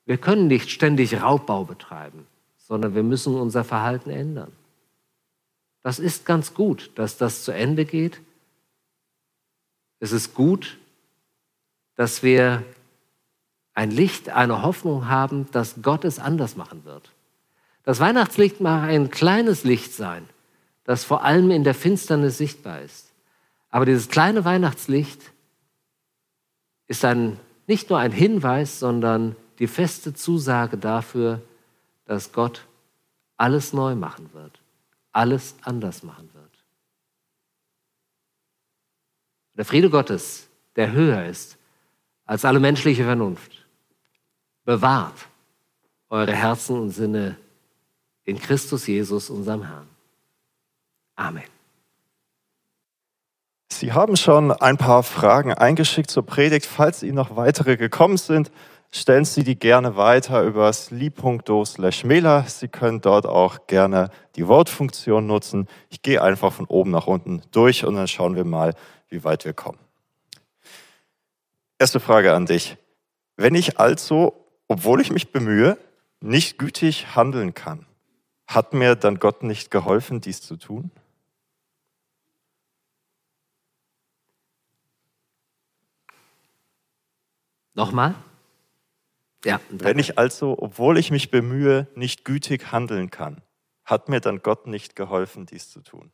Wir 0.05 0.17
können 0.17 0.48
nicht 0.48 0.69
ständig 0.69 1.22
Raubbau 1.22 1.63
betreiben, 1.63 2.27
sondern 2.74 2.96
wir 2.96 3.03
müssen 3.03 3.36
unser 3.36 3.63
Verhalten 3.63 4.10
ändern. 4.10 4.51
Das 5.84 6.00
ist 6.00 6.25
ganz 6.25 6.56
gut, 6.56 6.89
dass 6.96 7.18
das 7.18 7.44
zu 7.44 7.51
Ende 7.51 7.86
geht. 7.86 8.20
Es 10.00 10.12
ist 10.12 10.34
gut, 10.34 10.80
dass 11.94 12.24
wir 12.24 12.63
ein 13.75 13.92
Licht, 13.92 14.30
eine 14.30 14.63
Hoffnung 14.63 15.08
haben, 15.08 15.48
dass 15.51 15.84
Gott 15.84 16.03
es 16.03 16.18
anders 16.18 16.56
machen 16.56 16.84
wird. 16.84 17.12
Das 17.84 18.00
Weihnachtslicht 18.00 18.60
mag 18.60 18.89
ein 18.89 19.12
kleines 19.12 19.63
Licht 19.63 19.94
sein, 19.94 20.27
das 20.84 21.03
vor 21.03 21.24
allem 21.24 21.51
in 21.51 21.63
der 21.63 21.75
Finsternis 21.75 22.39
sichtbar 22.39 22.82
ist. 22.82 23.12
Aber 23.70 23.86
dieses 23.86 24.10
kleine 24.10 24.46
Weihnachtslicht 24.46 25.22
ist 26.88 27.06
ein, 27.06 27.39
nicht 27.68 27.92
nur 27.92 28.00
ein 28.00 28.12
Hinweis, 28.12 28.80
sondern 28.80 29.36
die 29.60 29.68
feste 29.68 30.15
Zusage 30.15 30.80
dafür, 30.80 31.39
dass 32.05 32.31
Gott 32.31 32.65
alles 33.38 33.74
neu 33.74 33.95
machen 33.95 34.33
wird, 34.33 34.62
alles 35.12 35.55
anders 35.62 36.03
machen 36.03 36.29
wird. 36.33 36.43
Der 39.55 39.65
Friede 39.65 39.89
Gottes, 39.89 40.48
der 40.75 40.91
höher 40.91 41.25
ist 41.25 41.57
als 42.25 42.45
alle 42.45 42.60
menschliche 42.60 43.03
Vernunft, 43.03 43.65
bewahrt 44.65 45.27
eure 46.10 46.33
Herzen 46.33 46.79
und 46.79 46.89
Sinne 46.91 47.38
in 48.24 48.39
Christus 48.39 48.88
Jesus, 48.88 49.29
unserem 49.29 49.63
Herrn. 49.63 49.88
Amen. 51.15 51.43
Sie 53.72 53.91
haben 53.91 54.15
schon 54.15 54.51
ein 54.51 54.77
paar 54.77 55.03
Fragen 55.03 55.53
eingeschickt 55.53 56.10
zur 56.10 56.25
Predigt. 56.25 56.65
Falls 56.65 57.03
Ihnen 57.03 57.15
noch 57.15 57.36
weitere 57.36 57.75
gekommen 57.75 58.17
sind, 58.17 58.51
stellen 58.93 59.25
Sie 59.25 59.43
die 59.43 59.57
gerne 59.57 59.97
weiter 59.97 60.43
über 60.43 60.71
slash 60.71 62.03
Mailer. 62.03 62.43
Sie 62.43 62.67
können 62.67 63.01
dort 63.01 63.25
auch 63.25 63.65
gerne 63.67 64.09
die 64.35 64.43
Vote-Funktion 64.43 65.25
nutzen. 65.25 65.67
Ich 65.89 66.01
gehe 66.03 66.21
einfach 66.21 66.53
von 66.53 66.67
oben 66.67 66.91
nach 66.91 67.07
unten 67.07 67.41
durch 67.51 67.85
und 67.85 67.95
dann 67.95 68.07
schauen 68.07 68.35
wir 68.35 68.45
mal, 68.45 68.75
wie 69.09 69.23
weit 69.23 69.45
wir 69.45 69.53
kommen. 69.53 69.79
Erste 71.79 72.00
Frage 72.00 72.33
an 72.33 72.45
dich. 72.45 72.77
Wenn 73.35 73.55
ich 73.55 73.79
also, 73.79 74.45
obwohl 74.67 75.01
ich 75.01 75.12
mich 75.12 75.31
bemühe, 75.31 75.77
nicht 76.21 76.59
gütig 76.59 77.15
handeln 77.15 77.55
kann, 77.55 77.88
hat 78.47 78.73
mir 78.73 78.95
dann 78.95 79.19
Gott 79.19 79.41
nicht 79.41 79.71
geholfen, 79.71 80.21
dies 80.21 80.41
zu 80.41 80.55
tun? 80.55 80.91
Nochmal? 87.73 88.13
Ja. 89.45 89.59
Wenn 89.69 90.00
ich 90.00 90.17
also, 90.17 90.57
obwohl 90.57 90.97
ich 90.97 91.12
mich 91.12 91.29
bemühe, 91.29 91.88
nicht 91.95 92.23
gütig 92.23 92.71
handeln 92.71 93.09
kann, 93.09 93.41
hat 93.83 94.07
mir 94.07 94.21
dann 94.21 94.41
Gott 94.41 94.67
nicht 94.67 94.95
geholfen, 94.95 95.45
dies 95.45 95.69
zu 95.69 95.81
tun? 95.81 96.12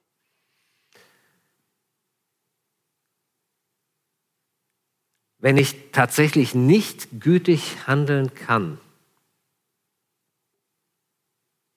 Wenn 5.37 5.57
ich 5.57 5.91
tatsächlich 5.91 6.53
nicht 6.53 7.21
gütig 7.21 7.87
handeln 7.87 8.33
kann, 8.33 8.79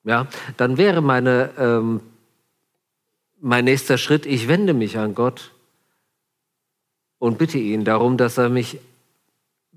ja, 0.05 0.27
dann 0.57 0.79
wäre 0.79 1.01
meine, 1.01 1.51
ähm, 1.59 2.01
mein 3.41 3.65
nächster 3.65 3.99
Schritt, 3.99 4.27
ich 4.27 4.49
wende 4.49 4.75
mich 4.75 4.99
an 4.99 5.15
Gott 5.15 5.53
und 7.19 7.39
bitte 7.39 7.59
ihn 7.59 7.85
darum, 7.85 8.17
dass 8.17 8.37
er 8.37 8.49
mich 8.49 8.79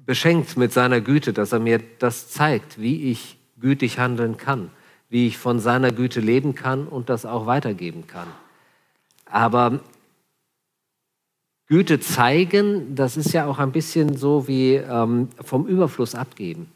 beschenkt 0.06 0.58
mit 0.58 0.72
seiner 0.72 1.02
Güte, 1.02 1.34
dass 1.34 1.52
er 1.52 1.60
mir 1.60 1.82
das 2.00 2.30
zeigt, 2.30 2.80
wie 2.80 3.12
ich 3.12 3.38
gütig 3.60 4.00
handeln 4.00 4.38
kann, 4.38 4.70
wie 5.10 5.28
ich 5.28 5.38
von 5.38 5.60
seiner 5.60 5.92
Güte 5.92 6.20
leben 6.20 6.56
kann 6.56 6.88
und 6.88 7.10
das 7.10 7.26
auch 7.26 7.46
weitergeben 7.46 8.06
kann. 8.08 8.28
Aber 9.26 9.80
Güte 11.68 12.00
zeigen, 12.00 12.96
das 12.96 13.18
ist 13.18 13.34
ja 13.34 13.48
auch 13.48 13.58
ein 13.58 13.72
bisschen 13.72 14.18
so 14.18 14.48
wie 14.48 14.76
ähm, 14.76 15.30
vom 15.44 15.66
Überfluss 15.66 16.14
abgeben. 16.14 16.72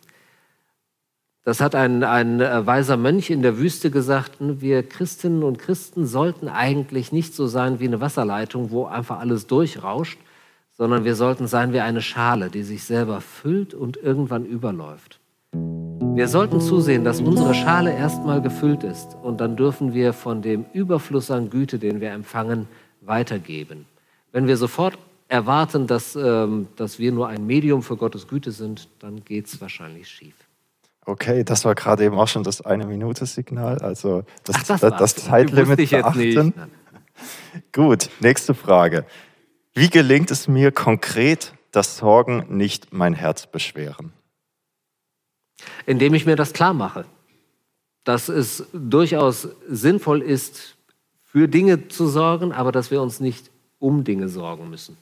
Das 1.43 1.61
hat 1.61 1.75
ein, 1.75 2.03
ein 2.03 2.41
äh, 2.41 2.65
weiser 2.65 2.97
Mönch 2.97 3.29
in 3.29 3.41
der 3.41 3.57
Wüste 3.57 3.91
gesagt, 3.91 4.37
wir 4.39 4.83
Christinnen 4.83 5.43
und 5.43 5.59
Christen 5.59 6.05
sollten 6.05 6.47
eigentlich 6.47 7.11
nicht 7.11 7.33
so 7.33 7.47
sein 7.47 7.79
wie 7.79 7.87
eine 7.87 8.01
Wasserleitung, 8.01 8.71
wo 8.71 8.85
einfach 8.85 9.19
alles 9.19 9.47
durchrauscht, 9.47 10.19
sondern 10.79 11.03
wir 11.03 11.15
sollten 11.15 11.45
sein 11.45 11.73
wie 11.73 11.81
eine 11.81 12.01
Schale, 12.01 12.49
die 12.49 12.63
sich 12.63 12.85
selber 12.85 13.19
füllt 13.19 13.73
und 13.73 13.97
irgendwann 13.97 14.45
überläuft. 14.45 15.19
Wir 15.51 16.29
sollten 16.29 16.61
zusehen, 16.61 17.03
dass 17.03 17.19
unsere 17.19 17.53
Schale 17.53 17.93
erstmal 17.93 18.41
gefüllt 18.41 18.83
ist 18.83 19.17
und 19.21 19.41
dann 19.41 19.57
dürfen 19.57 19.93
wir 19.93 20.13
von 20.13 20.41
dem 20.41 20.65
Überfluss 20.71 21.31
an 21.31 21.49
Güte, 21.49 21.79
den 21.79 21.99
wir 21.99 22.11
empfangen, 22.11 22.67
weitergeben. 23.01 23.87
Wenn 24.31 24.47
wir 24.47 24.55
sofort 24.55 24.97
erwarten, 25.27 25.85
dass, 25.85 26.15
ähm, 26.15 26.69
dass 26.77 26.97
wir 26.97 27.11
nur 27.11 27.27
ein 27.27 27.45
Medium 27.45 27.83
für 27.83 27.97
Gottes 27.97 28.27
Güte 28.27 28.51
sind, 28.51 28.87
dann 28.99 29.25
geht 29.25 29.47
es 29.47 29.59
wahrscheinlich 29.59 30.07
schief. 30.07 30.35
Okay, 31.05 31.43
das 31.43 31.65
war 31.65 31.75
gerade 31.75 32.05
eben 32.05 32.17
auch 32.17 32.27
schon 32.29 32.43
das 32.43 32.61
Eine-Minute-Signal, 32.61 33.79
also 33.79 34.23
das, 34.45 34.55
Ach, 34.59 34.63
das, 34.63 34.79
das, 34.81 34.97
das 34.97 35.15
Zeitlimit 35.15 35.89
beachten. 35.89 36.53
Gut, 37.73 38.09
nächste 38.21 38.53
Frage. 38.53 39.05
Wie 39.73 39.89
gelingt 39.89 40.31
es 40.31 40.47
mir 40.47 40.71
konkret, 40.71 41.53
dass 41.71 41.97
Sorgen 41.97 42.45
nicht 42.49 42.91
mein 42.93 43.13
Herz 43.13 43.47
beschweren? 43.47 44.11
Indem 45.85 46.13
ich 46.13 46.25
mir 46.25 46.35
das 46.35 46.53
klar 46.53 46.73
mache, 46.73 47.05
dass 48.03 48.29
es 48.29 48.65
durchaus 48.73 49.49
sinnvoll 49.67 50.21
ist, 50.21 50.75
für 51.23 51.47
Dinge 51.47 51.89
zu 51.89 52.07
sorgen, 52.07 52.51
aber 52.51 52.71
dass 52.71 52.89
wir 52.89 53.01
uns 53.01 53.19
nicht 53.19 53.51
um 53.77 54.03
Dinge 54.03 54.29
sorgen 54.29 54.69
müssen. 54.69 54.97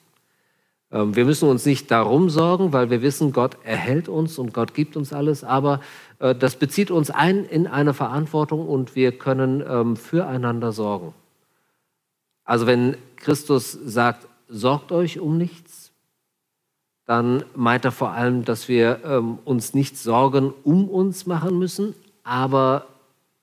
Ähm, 0.91 1.15
wir 1.15 1.23
müssen 1.23 1.47
uns 1.47 1.65
nicht 1.65 1.89
darum 1.89 2.29
sorgen, 2.29 2.73
weil 2.73 2.89
wir 2.89 3.01
wissen, 3.01 3.31
Gott 3.31 3.57
erhält 3.63 4.09
uns 4.09 4.37
und 4.37 4.53
Gott 4.53 4.73
gibt 4.73 4.97
uns 4.97 5.13
alles, 5.13 5.43
aber 5.43 5.81
äh, 6.19 6.35
das 6.35 6.57
bezieht 6.57 6.91
uns 6.91 7.09
ein 7.09 7.45
in 7.45 7.67
eine 7.67 7.93
Verantwortung 7.93 8.67
und 8.67 8.95
wir 8.95 9.17
können 9.17 9.63
ähm, 9.67 9.95
füreinander 9.95 10.73
sorgen. 10.73 11.13
Also 12.43 12.67
wenn 12.67 12.97
Christus 13.17 13.71
sagt, 13.71 14.27
sorgt 14.47 14.91
euch 14.91 15.19
um 15.19 15.37
nichts, 15.37 15.91
dann 17.05 17.43
meint 17.55 17.85
er 17.85 17.91
vor 17.91 18.11
allem, 18.11 18.43
dass 18.43 18.67
wir 18.67 18.99
ähm, 19.05 19.39
uns 19.45 19.73
nicht 19.73 19.97
Sorgen 19.97 20.53
um 20.63 20.89
uns 20.89 21.25
machen 21.25 21.57
müssen, 21.57 21.95
aber 22.23 22.87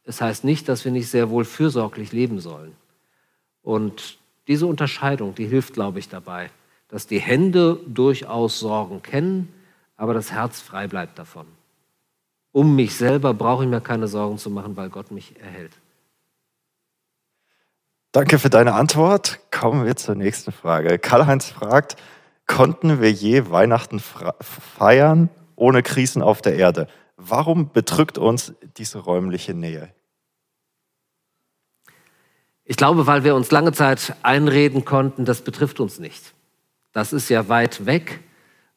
es 0.05 0.21
heißt 0.21 0.45
nicht, 0.45 0.69
dass 0.69 0.85
wir 0.85 0.93
nicht 0.93 1.09
sehr 1.09 1.31
wohl 1.31 1.45
fürsorglich 1.47 2.13
leben 2.13 2.41
sollen. 2.41 2.73
Und 3.63 4.19
diese 4.47 4.67
Unterscheidung, 4.67 5.35
die 5.35 5.47
hilft, 5.47 5.73
glaube 5.73 5.99
ich, 5.99 6.11
dabei, 6.11 6.51
dass 6.89 7.07
die 7.07 7.19
Hände 7.19 7.81
durchaus 7.87 8.61
Sorgen 8.61 9.01
kennen, 9.03 9.49
aber 9.97 10.13
das 10.13 10.31
Herz 10.31 10.61
frei 10.61 10.87
bleibt 10.87 11.19
davon. 11.19 11.47
Um 12.53 12.77
mich 12.77 12.95
selber 12.95 13.33
brauche 13.33 13.65
ich 13.65 13.71
mir 13.71 13.81
keine 13.81 14.07
Sorgen 14.07 14.37
zu 14.37 14.51
machen, 14.51 14.77
weil 14.77 14.91
Gott 14.91 15.11
mich 15.11 15.41
erhält. 15.41 15.73
Danke 18.15 18.39
für 18.39 18.49
deine 18.49 18.75
Antwort. 18.75 19.41
Kommen 19.51 19.85
wir 19.85 19.97
zur 19.97 20.15
nächsten 20.15 20.53
Frage. 20.53 21.01
Karl-Heinz 21.01 21.49
fragt, 21.49 21.97
konnten 22.47 23.01
wir 23.01 23.11
je 23.11 23.51
Weihnachten 23.51 24.01
feiern 24.79 25.31
ohne 25.57 25.83
Krisen 25.83 26.23
auf 26.23 26.41
der 26.41 26.55
Erde? 26.55 26.87
Warum 27.17 27.73
bedrückt 27.73 28.17
uns 28.17 28.55
diese 28.77 28.99
räumliche 28.99 29.53
Nähe? 29.53 29.93
Ich 32.63 32.77
glaube, 32.77 33.09
weil 33.09 33.25
wir 33.25 33.35
uns 33.35 33.51
lange 33.51 33.73
Zeit 33.73 34.15
einreden 34.23 34.85
konnten, 34.85 35.25
das 35.25 35.41
betrifft 35.41 35.81
uns 35.81 35.99
nicht. 35.99 36.35
Das 36.93 37.13
ist 37.13 37.29
ja 37.31 37.49
weit 37.49 37.85
weg. 37.85 38.21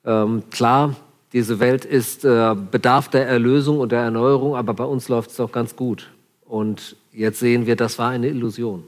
Ähm, 0.04 0.46
klar, 0.50 0.96
diese 1.32 1.60
Welt 1.60 1.86
ist 1.86 2.26
äh, 2.26 2.56
bedarf 2.56 3.08
der 3.10 3.28
Erlösung 3.28 3.82
und 3.82 3.92
der 3.92 4.02
Erneuerung, 4.02 4.56
aber 4.56 4.74
bei 4.74 4.86
uns 4.86 5.10
läuft 5.10 5.30
es 5.30 5.36
doch 5.36 5.52
ganz 5.52 5.76
gut. 5.76 6.12
Und 6.44 6.96
jetzt 7.12 7.38
sehen 7.38 7.68
wir, 7.68 7.76
das 7.76 8.00
war 8.00 8.10
eine 8.10 8.30
Illusion. 8.30 8.84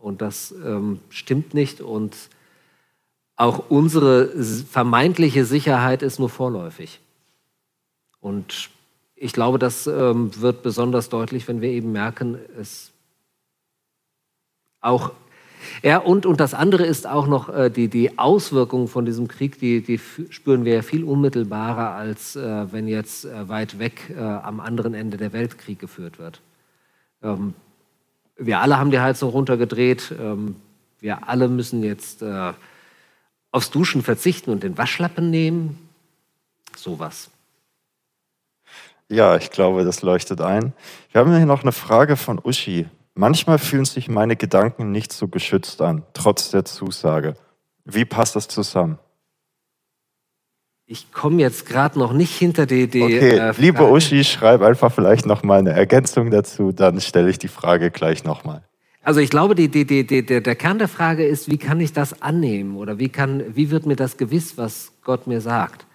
Und 0.00 0.22
das 0.22 0.54
ähm, 0.64 1.00
stimmt 1.10 1.54
nicht. 1.54 1.80
Und 1.80 2.16
auch 3.36 3.70
unsere 3.70 4.28
vermeintliche 4.64 5.44
Sicherheit 5.44 6.02
ist 6.02 6.18
nur 6.18 6.30
vorläufig. 6.30 7.00
Und 8.20 8.70
ich 9.14 9.32
glaube, 9.32 9.58
das 9.58 9.86
ähm, 9.86 10.30
wird 10.40 10.62
besonders 10.62 11.08
deutlich, 11.08 11.46
wenn 11.48 11.60
wir 11.60 11.70
eben 11.70 11.92
merken, 11.92 12.38
es 12.58 12.92
auch 14.80 15.12
ja, 15.82 15.98
und, 15.98 16.26
und 16.26 16.40
das 16.40 16.54
andere 16.54 16.86
ist 16.86 17.06
auch 17.06 17.26
noch 17.26 17.48
äh, 17.48 17.70
die, 17.70 17.88
die 17.88 18.18
Auswirkungen 18.18 18.88
von 18.88 19.04
diesem 19.04 19.28
Krieg, 19.28 19.58
die, 19.58 19.82
die 19.82 19.98
spüren 19.98 20.64
wir 20.64 20.74
ja 20.74 20.82
viel 20.82 21.04
unmittelbarer, 21.04 21.94
als 21.94 22.36
äh, 22.36 22.72
wenn 22.72 22.88
jetzt 22.88 23.24
äh, 23.24 23.48
weit 23.48 23.78
weg 23.78 24.10
äh, 24.16 24.20
am 24.20 24.60
anderen 24.60 24.94
Ende 24.94 25.16
der 25.16 25.32
Welt 25.32 25.58
Krieg 25.58 25.78
geführt 25.78 26.18
wird. 26.18 26.40
Ähm, 27.22 27.54
wir 28.40 28.60
alle 28.60 28.78
haben 28.78 28.90
die 28.90 29.00
Heizung 29.00 29.30
runtergedreht. 29.30 30.14
Ähm, 30.18 30.56
wir 30.98 31.28
alle 31.28 31.48
müssen 31.48 31.82
jetzt 31.82 32.22
äh, 32.22 32.52
aufs 33.52 33.70
Duschen 33.70 34.02
verzichten 34.02 34.50
und 34.50 34.62
den 34.62 34.78
Waschlappen 34.78 35.30
nehmen. 35.30 35.88
Sowas. 36.76 37.30
Ja, 39.08 39.36
ich 39.36 39.50
glaube, 39.50 39.84
das 39.84 40.02
leuchtet 40.02 40.40
ein. 40.40 40.72
Wir 41.12 41.20
haben 41.20 41.36
hier 41.36 41.46
noch 41.46 41.62
eine 41.62 41.72
Frage 41.72 42.16
von 42.16 42.40
Uschi. 42.42 42.86
Manchmal 43.14 43.58
fühlen 43.58 43.84
sich 43.84 44.08
meine 44.08 44.36
Gedanken 44.36 44.92
nicht 44.92 45.12
so 45.12 45.28
geschützt 45.28 45.82
an, 45.82 46.04
trotz 46.14 46.50
der 46.50 46.64
Zusage. 46.64 47.34
Wie 47.84 48.04
passt 48.04 48.36
das 48.36 48.46
zusammen? 48.46 48.98
Ich 50.92 51.12
komme 51.12 51.40
jetzt 51.40 51.66
gerade 51.66 51.96
noch 52.00 52.12
nicht 52.12 52.36
hinter 52.36 52.66
die. 52.66 52.88
die 52.88 53.00
okay, 53.00 53.38
äh, 53.38 53.54
liebe 53.58 53.88
Uschi, 53.88 54.24
schreib 54.24 54.60
einfach 54.60 54.92
vielleicht 54.92 55.24
noch 55.24 55.44
mal 55.44 55.60
eine 55.60 55.70
Ergänzung 55.70 56.32
dazu, 56.32 56.72
dann 56.72 57.00
stelle 57.00 57.30
ich 57.30 57.38
die 57.38 57.46
Frage 57.46 57.92
gleich 57.92 58.24
noch 58.24 58.42
mal. 58.42 58.64
Also 59.04 59.20
ich 59.20 59.30
glaube, 59.30 59.54
die, 59.54 59.68
die, 59.68 59.86
die, 59.86 60.04
der, 60.04 60.40
der 60.40 60.56
Kern 60.56 60.80
der 60.80 60.88
Frage 60.88 61.24
ist, 61.24 61.48
wie 61.48 61.58
kann 61.58 61.78
ich 61.78 61.92
das 61.92 62.22
annehmen 62.22 62.76
oder 62.76 62.98
wie, 62.98 63.08
kann, 63.08 63.54
wie 63.54 63.70
wird 63.70 63.86
mir 63.86 63.94
das 63.94 64.16
gewiss, 64.16 64.58
was 64.58 64.90
Gott 65.04 65.28
mir 65.28 65.40
sagt? 65.40 65.86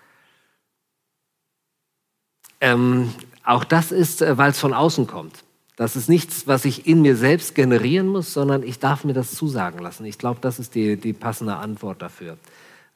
Ähm, 2.62 3.12
auch 3.43 3.65
das 3.65 3.91
ist, 3.91 4.21
äh, 4.21 4.38
weil 4.38 4.51
es 4.51 4.60
von 4.60 4.73
außen 4.73 5.08
kommt. 5.08 5.43
Das 5.75 5.97
ist 5.97 6.08
nichts, 6.08 6.47
was 6.47 6.63
ich 6.63 6.88
in 6.88 7.01
mir 7.01 7.17
selbst 7.17 7.53
generieren 7.53 8.08
muss, 8.08 8.31
sondern 8.31 8.63
ich 8.63 8.79
darf 8.79 9.03
mir 9.03 9.12
das 9.12 9.36
zusagen 9.36 9.79
lassen. 9.79 10.05
Ich 10.05 10.17
glaube, 10.17 10.39
das 10.39 10.58
ist 10.58 10.73
die, 10.73 10.95
die 10.95 11.12
passende 11.12 11.58
Antwort 11.58 12.01
dafür. 12.01 12.38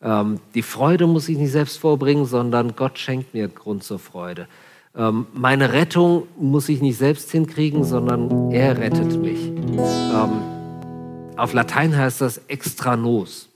Ähm, 0.01 0.39
die 0.53 0.61
Freude 0.61 1.07
muss 1.07 1.27
ich 1.29 1.37
nicht 1.37 1.51
selbst 1.51 1.77
vorbringen, 1.77 2.25
sondern 2.25 2.75
Gott 2.75 2.97
schenkt 2.97 3.33
mir 3.33 3.47
Grund 3.47 3.83
zur 3.83 3.99
Freude. 3.99 4.47
Ähm, 4.95 5.27
meine 5.33 5.73
Rettung 5.73 6.27
muss 6.37 6.69
ich 6.69 6.81
nicht 6.81 6.97
selbst 6.97 7.31
hinkriegen, 7.31 7.83
sondern 7.83 8.51
er 8.51 8.77
rettet 8.77 9.21
mich. 9.21 9.47
Ähm, 9.47 11.37
auf 11.37 11.53
Latein 11.53 11.95
heißt 11.95 12.21
das 12.21 12.39
extra 12.47 12.95
nos. 12.97 13.49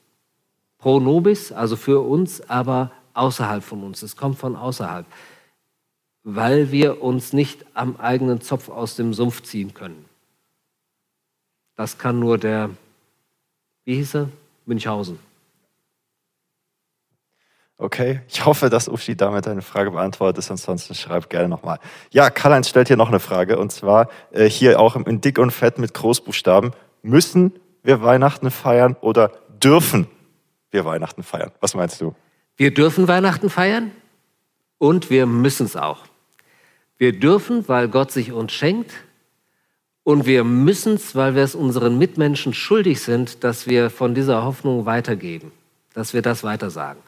Pro 0.78 1.00
nobis, 1.00 1.52
also 1.52 1.76
für 1.76 2.02
uns, 2.02 2.48
aber 2.50 2.92
außerhalb 3.14 3.64
von 3.64 3.84
uns. 3.84 4.04
Es 4.04 4.16
kommt 4.16 4.38
von 4.38 4.56
außerhalb. 4.56 5.06
weil 6.24 6.72
wir 6.72 7.02
uns 7.04 7.34
nicht 7.34 7.66
am 7.74 7.98
eigenen 7.98 8.42
Zopf 8.42 8.70
aus 8.70 8.96
dem 8.96 9.14
Sumpf 9.14 9.44
ziehen 9.44 9.74
können. 9.74 10.06
Das 11.76 11.98
kann 11.98 12.20
nur 12.20 12.38
der, 12.38 12.70
wie 13.84 13.96
hieß 13.96 14.16
er? 14.16 14.30
Münchhausen. 14.66 15.20
Okay, 17.84 18.22
ich 18.30 18.46
hoffe, 18.46 18.70
dass 18.70 18.88
Uschi 18.88 19.18
damit 19.18 19.46
deine 19.46 19.62
Frage 19.62 19.92
beantwortet 19.92 20.38
ist. 20.38 20.50
Ansonsten 20.50 20.96
schreib 20.96 21.30
gerne 21.30 21.50
nochmal. 21.50 21.80
Ja, 22.12 22.30
Karl-Heinz 22.30 22.70
stellt 22.70 22.88
hier 22.88 22.96
noch 22.96 23.10
eine 23.10 23.20
Frage 23.20 23.60
und 23.60 23.74
zwar 23.74 24.08
äh, 24.32 24.46
hier 24.50 24.80
auch 24.80 24.96
in 24.96 25.20
dick 25.20 25.38
und 25.38 25.52
fett 25.52 25.80
mit 25.80 25.94
Großbuchstaben. 25.94 26.72
Müssen 27.02 27.52
wir 27.84 28.02
Weihnachten 28.02 28.52
feiern 28.52 28.96
oder 29.02 29.34
dürfen 29.62 30.08
wir 30.72 30.86
Weihnachten 30.86 31.24
feiern? 31.24 31.52
Was 31.60 31.76
meinst 31.76 32.00
du? 32.00 32.16
Wir 32.56 32.74
dürfen 32.74 33.10
Weihnachten 33.10 33.50
feiern 33.50 33.92
und 34.78 35.10
wir 35.10 35.26
müssen 35.26 35.66
es 35.66 35.76
auch. 35.76 36.06
Wir 36.98 37.20
dürfen, 37.20 37.68
weil 37.68 37.90
Gott 37.90 38.14
sich 38.14 38.32
uns 38.32 38.54
schenkt 38.54 38.94
und 40.04 40.26
wir 40.26 40.46
müssen 40.46 40.94
es, 40.94 41.16
weil 41.16 41.36
wir 41.36 41.44
es 41.44 41.54
unseren 41.54 41.98
Mitmenschen 41.98 42.54
schuldig 42.54 43.02
sind, 43.02 43.44
dass 43.44 43.68
wir 43.68 43.90
von 43.90 44.16
dieser 44.16 44.46
Hoffnung 44.46 44.86
weitergeben, 44.86 45.52
dass 45.94 46.14
wir 46.14 46.22
das 46.22 46.46
weitersagen. 46.46 47.04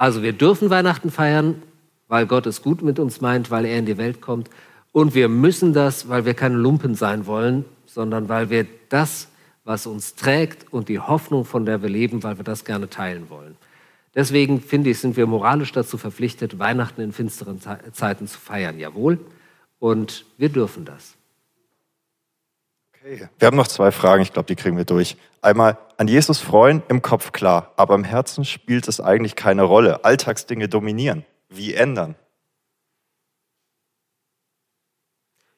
Also 0.00 0.22
wir 0.22 0.32
dürfen 0.32 0.70
Weihnachten 0.70 1.10
feiern, 1.10 1.60
weil 2.08 2.24
Gott 2.24 2.46
es 2.46 2.62
gut 2.62 2.80
mit 2.80 2.98
uns 2.98 3.20
meint, 3.20 3.50
weil 3.50 3.66
er 3.66 3.78
in 3.78 3.84
die 3.84 3.98
Welt 3.98 4.22
kommt. 4.22 4.48
Und 4.92 5.14
wir 5.14 5.28
müssen 5.28 5.74
das, 5.74 6.08
weil 6.08 6.24
wir 6.24 6.32
keine 6.32 6.56
Lumpen 6.56 6.94
sein 6.94 7.26
wollen, 7.26 7.66
sondern 7.84 8.30
weil 8.30 8.48
wir 8.48 8.66
das, 8.88 9.28
was 9.62 9.86
uns 9.86 10.14
trägt 10.14 10.72
und 10.72 10.88
die 10.88 11.00
Hoffnung, 11.00 11.44
von 11.44 11.66
der 11.66 11.82
wir 11.82 11.90
leben, 11.90 12.22
weil 12.22 12.38
wir 12.38 12.44
das 12.44 12.64
gerne 12.64 12.88
teilen 12.88 13.28
wollen. 13.28 13.56
Deswegen 14.14 14.62
finde 14.62 14.88
ich, 14.88 15.00
sind 15.00 15.18
wir 15.18 15.26
moralisch 15.26 15.72
dazu 15.72 15.98
verpflichtet, 15.98 16.58
Weihnachten 16.58 17.02
in 17.02 17.12
finsteren 17.12 17.60
Zeiten 17.92 18.26
zu 18.26 18.38
feiern. 18.38 18.78
Jawohl. 18.78 19.18
Und 19.80 20.24
wir 20.38 20.48
dürfen 20.48 20.86
das. 20.86 21.14
Okay. 23.02 23.28
Wir 23.38 23.46
haben 23.46 23.56
noch 23.56 23.68
zwei 23.68 23.92
Fragen, 23.92 24.22
ich 24.22 24.32
glaube, 24.32 24.46
die 24.46 24.56
kriegen 24.56 24.76
wir 24.76 24.84
durch. 24.84 25.16
Einmal 25.40 25.78
an 25.96 26.06
Jesus 26.06 26.38
freuen, 26.38 26.82
im 26.88 27.00
Kopf 27.00 27.32
klar, 27.32 27.72
aber 27.76 27.94
im 27.94 28.04
Herzen 28.04 28.44
spielt 28.44 28.88
es 28.88 29.00
eigentlich 29.00 29.36
keine 29.36 29.62
Rolle. 29.62 30.04
Alltagsdinge 30.04 30.68
dominieren. 30.68 31.24
Wie 31.48 31.72
ändern? 31.72 32.14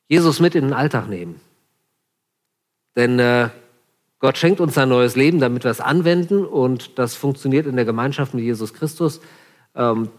Jesus 0.07 0.39
mit 0.39 0.55
in 0.55 0.65
den 0.65 0.73
Alltag 0.73 1.09
nehmen. 1.09 1.41
Denn 2.95 3.19
äh, 3.19 3.49
Gott 4.21 4.39
schenkt 4.39 4.61
uns 4.61 4.79
ein 4.79 4.89
neues 4.89 5.17
Leben, 5.17 5.41
damit 5.41 5.65
wir 5.65 5.71
es 5.71 5.81
anwenden 5.81 6.45
und 6.45 6.97
das 6.99 7.17
funktioniert 7.17 7.67
in 7.67 7.75
der 7.75 7.85
Gemeinschaft 7.85 8.35
mit 8.35 8.45
Jesus 8.45 8.73
Christus. 8.73 9.21
Ähm, 9.75 10.11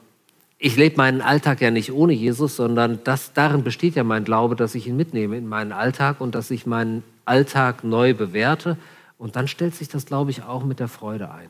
ich 0.58 0.76
lebe 0.76 0.98
meinen 0.98 1.22
Alltag 1.22 1.62
ja 1.62 1.72
nicht 1.72 1.94
ohne 1.94 2.14
Jesus, 2.14 2.58
sondern 2.58 3.00
das, 3.06 3.32
darin 3.32 3.64
besteht 3.64 3.96
ja 3.96 4.04
mein 4.04 4.26
Glaube, 4.26 4.56
dass 4.56 4.76
ich 4.76 4.88
ihn 4.88 4.98
mitnehme 4.98 5.38
in 5.38 5.48
meinen 5.48 5.72
Alltag 5.72 6.20
und 6.20 6.36
dass 6.36 6.52
ich 6.52 6.66
meinen 6.66 7.04
Alltag 7.26 7.84
neu 7.84 8.14
bewerte. 8.14 8.78
Und 9.18 9.36
dann 9.36 9.48
stellt 9.48 9.76
sich 9.76 9.88
das, 9.88 10.06
glaube 10.06 10.32
ich, 10.32 10.44
auch 10.44 10.64
mit 10.64 10.80
der 10.80 10.88
Freude 10.88 11.32
ein. 11.32 11.50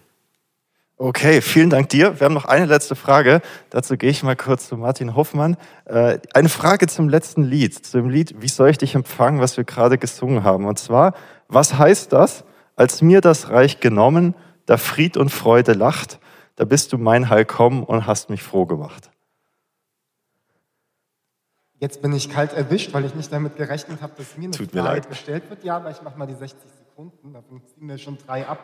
Okay, 0.98 1.42
vielen 1.42 1.72
Dank 1.72 1.90
dir. 1.90 2.20
Wir 2.20 2.26
haben 2.26 2.36
noch 2.36 2.46
eine 2.46 2.66
letzte 2.66 2.96
Frage. 2.96 3.42
Dazu 3.72 3.98
gehe 3.98 4.12
ich 4.12 4.22
mal 4.22 4.36
kurz 4.36 4.68
zu 4.68 4.78
Martin 4.78 5.16
Hoffmann. 5.16 5.58
Äh, 5.86 6.20
eine 6.34 6.50
Frage 6.50 6.88
zum 6.88 7.10
letzten 7.10 7.44
Lied, 7.44 7.74
zum 7.74 8.10
Lied 8.10 8.36
Wie 8.42 8.48
soll 8.48 8.70
ich 8.70 8.78
dich 8.78 8.94
empfangen, 8.94 9.42
was 9.42 9.58
wir 9.58 9.64
gerade 9.64 9.98
gesungen 9.98 10.44
haben. 10.44 10.66
Und 10.66 10.78
zwar, 10.78 11.14
was 11.48 11.78
heißt 11.78 12.14
das, 12.14 12.46
als 12.76 13.02
mir 13.02 13.22
das 13.22 13.50
Reich 13.50 13.80
genommen, 13.80 14.36
da 14.66 14.78
Fried 14.78 15.18
und 15.18 15.30
Freude 15.30 15.74
lacht, 15.74 16.20
da 16.56 16.66
bist 16.66 16.94
du 16.94 16.98
mein 16.98 17.30
Heil 17.30 17.46
kommen 17.46 17.84
und 17.84 18.06
hast 18.06 18.30
mich 18.30 18.44
froh 18.44 18.66
gemacht. 18.66 19.10
Jetzt 21.84 22.02
bin 22.02 22.14
ich 22.14 22.30
kalt 22.30 22.54
erwischt, 22.54 22.94
weil 22.94 23.04
ich 23.04 23.14
nicht 23.14 23.30
damit 23.34 23.58
gerechnet 23.58 24.02
habe, 24.02 24.14
dass 24.16 24.38
mir 24.38 24.46
eine 24.46 24.52
Tut 24.52 24.72
Frage 24.72 25.02
gestellt 25.02 25.50
wird. 25.50 25.66
Ja, 25.66 25.76
aber 25.76 25.92
ich 25.92 26.02
mache 26.02 26.18
mal 26.18 26.26
die 26.26 26.34
60 26.34 26.58
Sekunden, 26.72 27.34
davon 27.34 27.62
ziehen 27.66 27.90
wir 27.90 27.98
schon 27.98 28.18
drei 28.26 28.48
ab. 28.48 28.60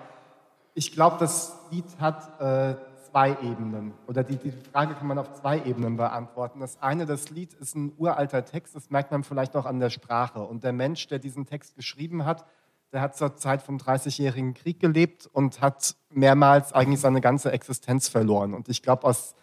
Ich 0.73 0.93
glaube, 0.93 1.17
das 1.19 1.53
Lied 1.69 1.83
hat 1.99 2.39
äh, 2.39 2.75
zwei 3.11 3.31
Ebenen 3.31 3.93
oder 4.07 4.23
die, 4.23 4.37
die 4.37 4.53
Frage 4.71 4.93
kann 4.93 5.07
man 5.07 5.17
auf 5.17 5.33
zwei 5.33 5.61
Ebenen 5.65 5.97
beantworten. 5.97 6.61
Das 6.61 6.81
eine, 6.81 7.05
das 7.05 7.29
Lied 7.29 7.53
ist 7.55 7.75
ein 7.75 7.91
uralter 7.97 8.45
Text, 8.45 8.73
das 8.73 8.89
merkt 8.89 9.11
man 9.11 9.25
vielleicht 9.25 9.53
auch 9.57 9.65
an 9.65 9.81
der 9.81 9.89
Sprache. 9.89 10.39
Und 10.39 10.63
der 10.63 10.71
Mensch, 10.71 11.05
der 11.07 11.19
diesen 11.19 11.45
Text 11.45 11.75
geschrieben 11.75 12.23
hat, 12.23 12.45
der 12.93 13.01
hat 13.01 13.17
zur 13.17 13.35
Zeit 13.35 13.61
vom 13.61 13.79
Dreißigjährigen 13.79 14.53
Krieg 14.53 14.79
gelebt 14.79 15.29
und 15.33 15.59
hat 15.59 15.97
mehrmals 16.09 16.71
eigentlich 16.71 17.01
seine 17.01 17.19
ganze 17.19 17.51
Existenz 17.51 18.07
verloren. 18.07 18.53
Und 18.53 18.69
ich 18.69 18.81
glaube, 18.81 19.03
aus 19.03 19.35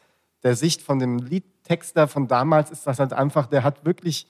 der 0.47 0.57
Sicht 0.57 0.81
von 0.81 1.01
dem 1.01 1.19
Liedtexter 1.19 2.07
von 2.07 2.29
damals 2.29 2.71
ist 2.71 2.87
das 2.87 3.01
halt 3.01 3.13
einfach, 3.13 3.47
der 3.47 3.65
hat 3.65 3.85
wirklich, 3.85 4.29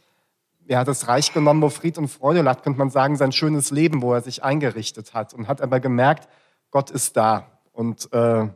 er 0.67 0.81
hat 0.81 0.89
das 0.89 1.07
Reich 1.09 1.33
genommen, 1.35 1.61
wo 1.61 1.69
Fried 1.69 1.99
und 1.99 2.09
Freude 2.09 2.41
lag, 2.41 2.63
könnte 2.63 2.79
man 2.79 2.91
sagen, 2.91 3.17
sein 3.17 3.33
schönes 3.33 3.71
Leben, 3.71 4.01
wo 4.01 4.15
er 4.15 4.23
sich 4.23 4.43
eingerichtet 4.43 5.13
hat 5.13 5.35
und 5.35 5.47
hat 5.47 5.61
aber 5.61 5.79
gemerkt, 5.79 6.29
Gott 6.71 6.91
ist 6.91 7.19
da 7.19 7.47
und 7.73 8.11
äh, 8.15 8.49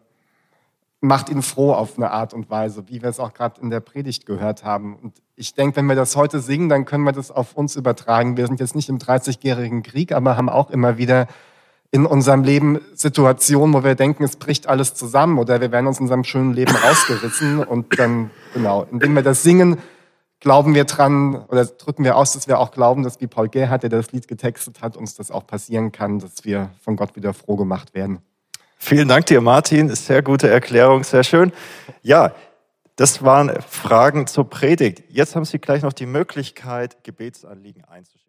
macht 1.01 1.29
ihn 1.29 1.43
froh 1.43 1.73
auf 1.73 1.97
eine 1.99 2.11
Art 2.11 2.33
und 2.33 2.49
Weise, 2.49 2.89
wie 2.89 3.03
wir 3.03 3.11
es 3.11 3.21
auch 3.21 3.35
gerade 3.35 3.61
in 3.61 3.69
der 3.69 3.81
Predigt 3.81 4.25
gehört 4.25 4.65
haben. 4.65 4.97
Und 4.97 5.21
ich 5.37 5.55
denke, 5.55 5.77
wenn 5.77 5.87
wir 5.87 5.97
das 5.97 6.17
heute 6.17 6.41
singen, 6.41 6.71
dann 6.71 6.87
können 6.87 7.05
wir 7.05 7.13
das 7.13 7.31
auf 7.31 7.55
uns 7.55 7.77
übertragen. 7.77 8.39
Wir 8.39 8.47
sind 8.47 8.59
jetzt 8.59 8.75
nicht 8.75 8.89
im 8.89 8.99
30-jährigen 8.99 9.83
Krieg, 9.83 10.13
aber 10.13 10.39
haben 10.39 10.49
auch 10.49 10.71
immer 10.71 10.97
wieder 10.97 11.27
in 11.93 12.07
unserem 12.07 12.45
Leben 12.45 12.81
Situationen, 12.95 13.75
wo 13.75 13.83
wir 13.83 13.95
denken, 13.95 14.23
es 14.23 14.37
bricht 14.37 14.69
alles 14.69 14.95
zusammen 14.95 15.39
oder 15.39 15.61
wir 15.61 15.73
werden 15.73 15.87
uns 15.87 15.99
in 15.99 16.05
unserem 16.05 16.25
schönen 16.25 16.55
Leben 16.55 16.75
rausgerissen. 16.75 17.59
Und 17.65 17.99
dann, 17.99 18.31
genau, 18.55 18.87
indem 18.91 19.15
wir 19.15 19.23
das 19.23 19.43
singen, 19.43 19.79
glauben 20.39 20.75
wir 20.75 20.85
dran 20.85 21.35
oder 21.49 21.65
drücken 21.65 22.05
wir 22.05 22.17
aus, 22.17 22.33
dass 22.33 22.47
wir 22.47 22.59
auch 22.59 22.71
glauben, 22.71 23.03
dass 23.03 23.21
wie 23.21 23.27
Paul 23.27 23.49
Gerhardt, 23.49 23.83
der 23.83 23.91
das 23.91 24.13
Lied 24.13 24.29
getextet 24.29 24.83
hat, 24.83 24.97
uns 24.97 25.15
das 25.15 25.31
auch 25.31 25.47
passieren 25.47 25.91
kann, 25.91 26.21
dass 26.21 26.45
wir 26.45 26.71
von 26.81 26.97
Gott 26.97 27.17
wieder 27.17 27.35
froh 27.35 27.57
gemacht 27.57 27.93
werden. 27.95 28.21
Vielen 28.79 29.09
Dank 29.09 29.27
dir, 29.27 29.41
Martin. 29.41 29.95
Sehr 29.95 30.23
gute 30.23 30.49
Erklärung, 30.49 31.05
sehr 31.05 31.25
schön. 31.25 31.53
Ja, 32.03 32.33
das 32.97 33.23
waren 33.23 33.51
Fragen 33.69 34.27
zur 34.27 34.49
Predigt. 34.49 35.03
Jetzt 35.09 35.35
haben 35.35 35.45
Sie 35.45 35.59
gleich 35.59 35.83
noch 35.83 35.93
die 35.93 36.07
Möglichkeit, 36.07 37.03
Gebetsanliegen 37.03 37.85
einzuschicken. 37.85 38.19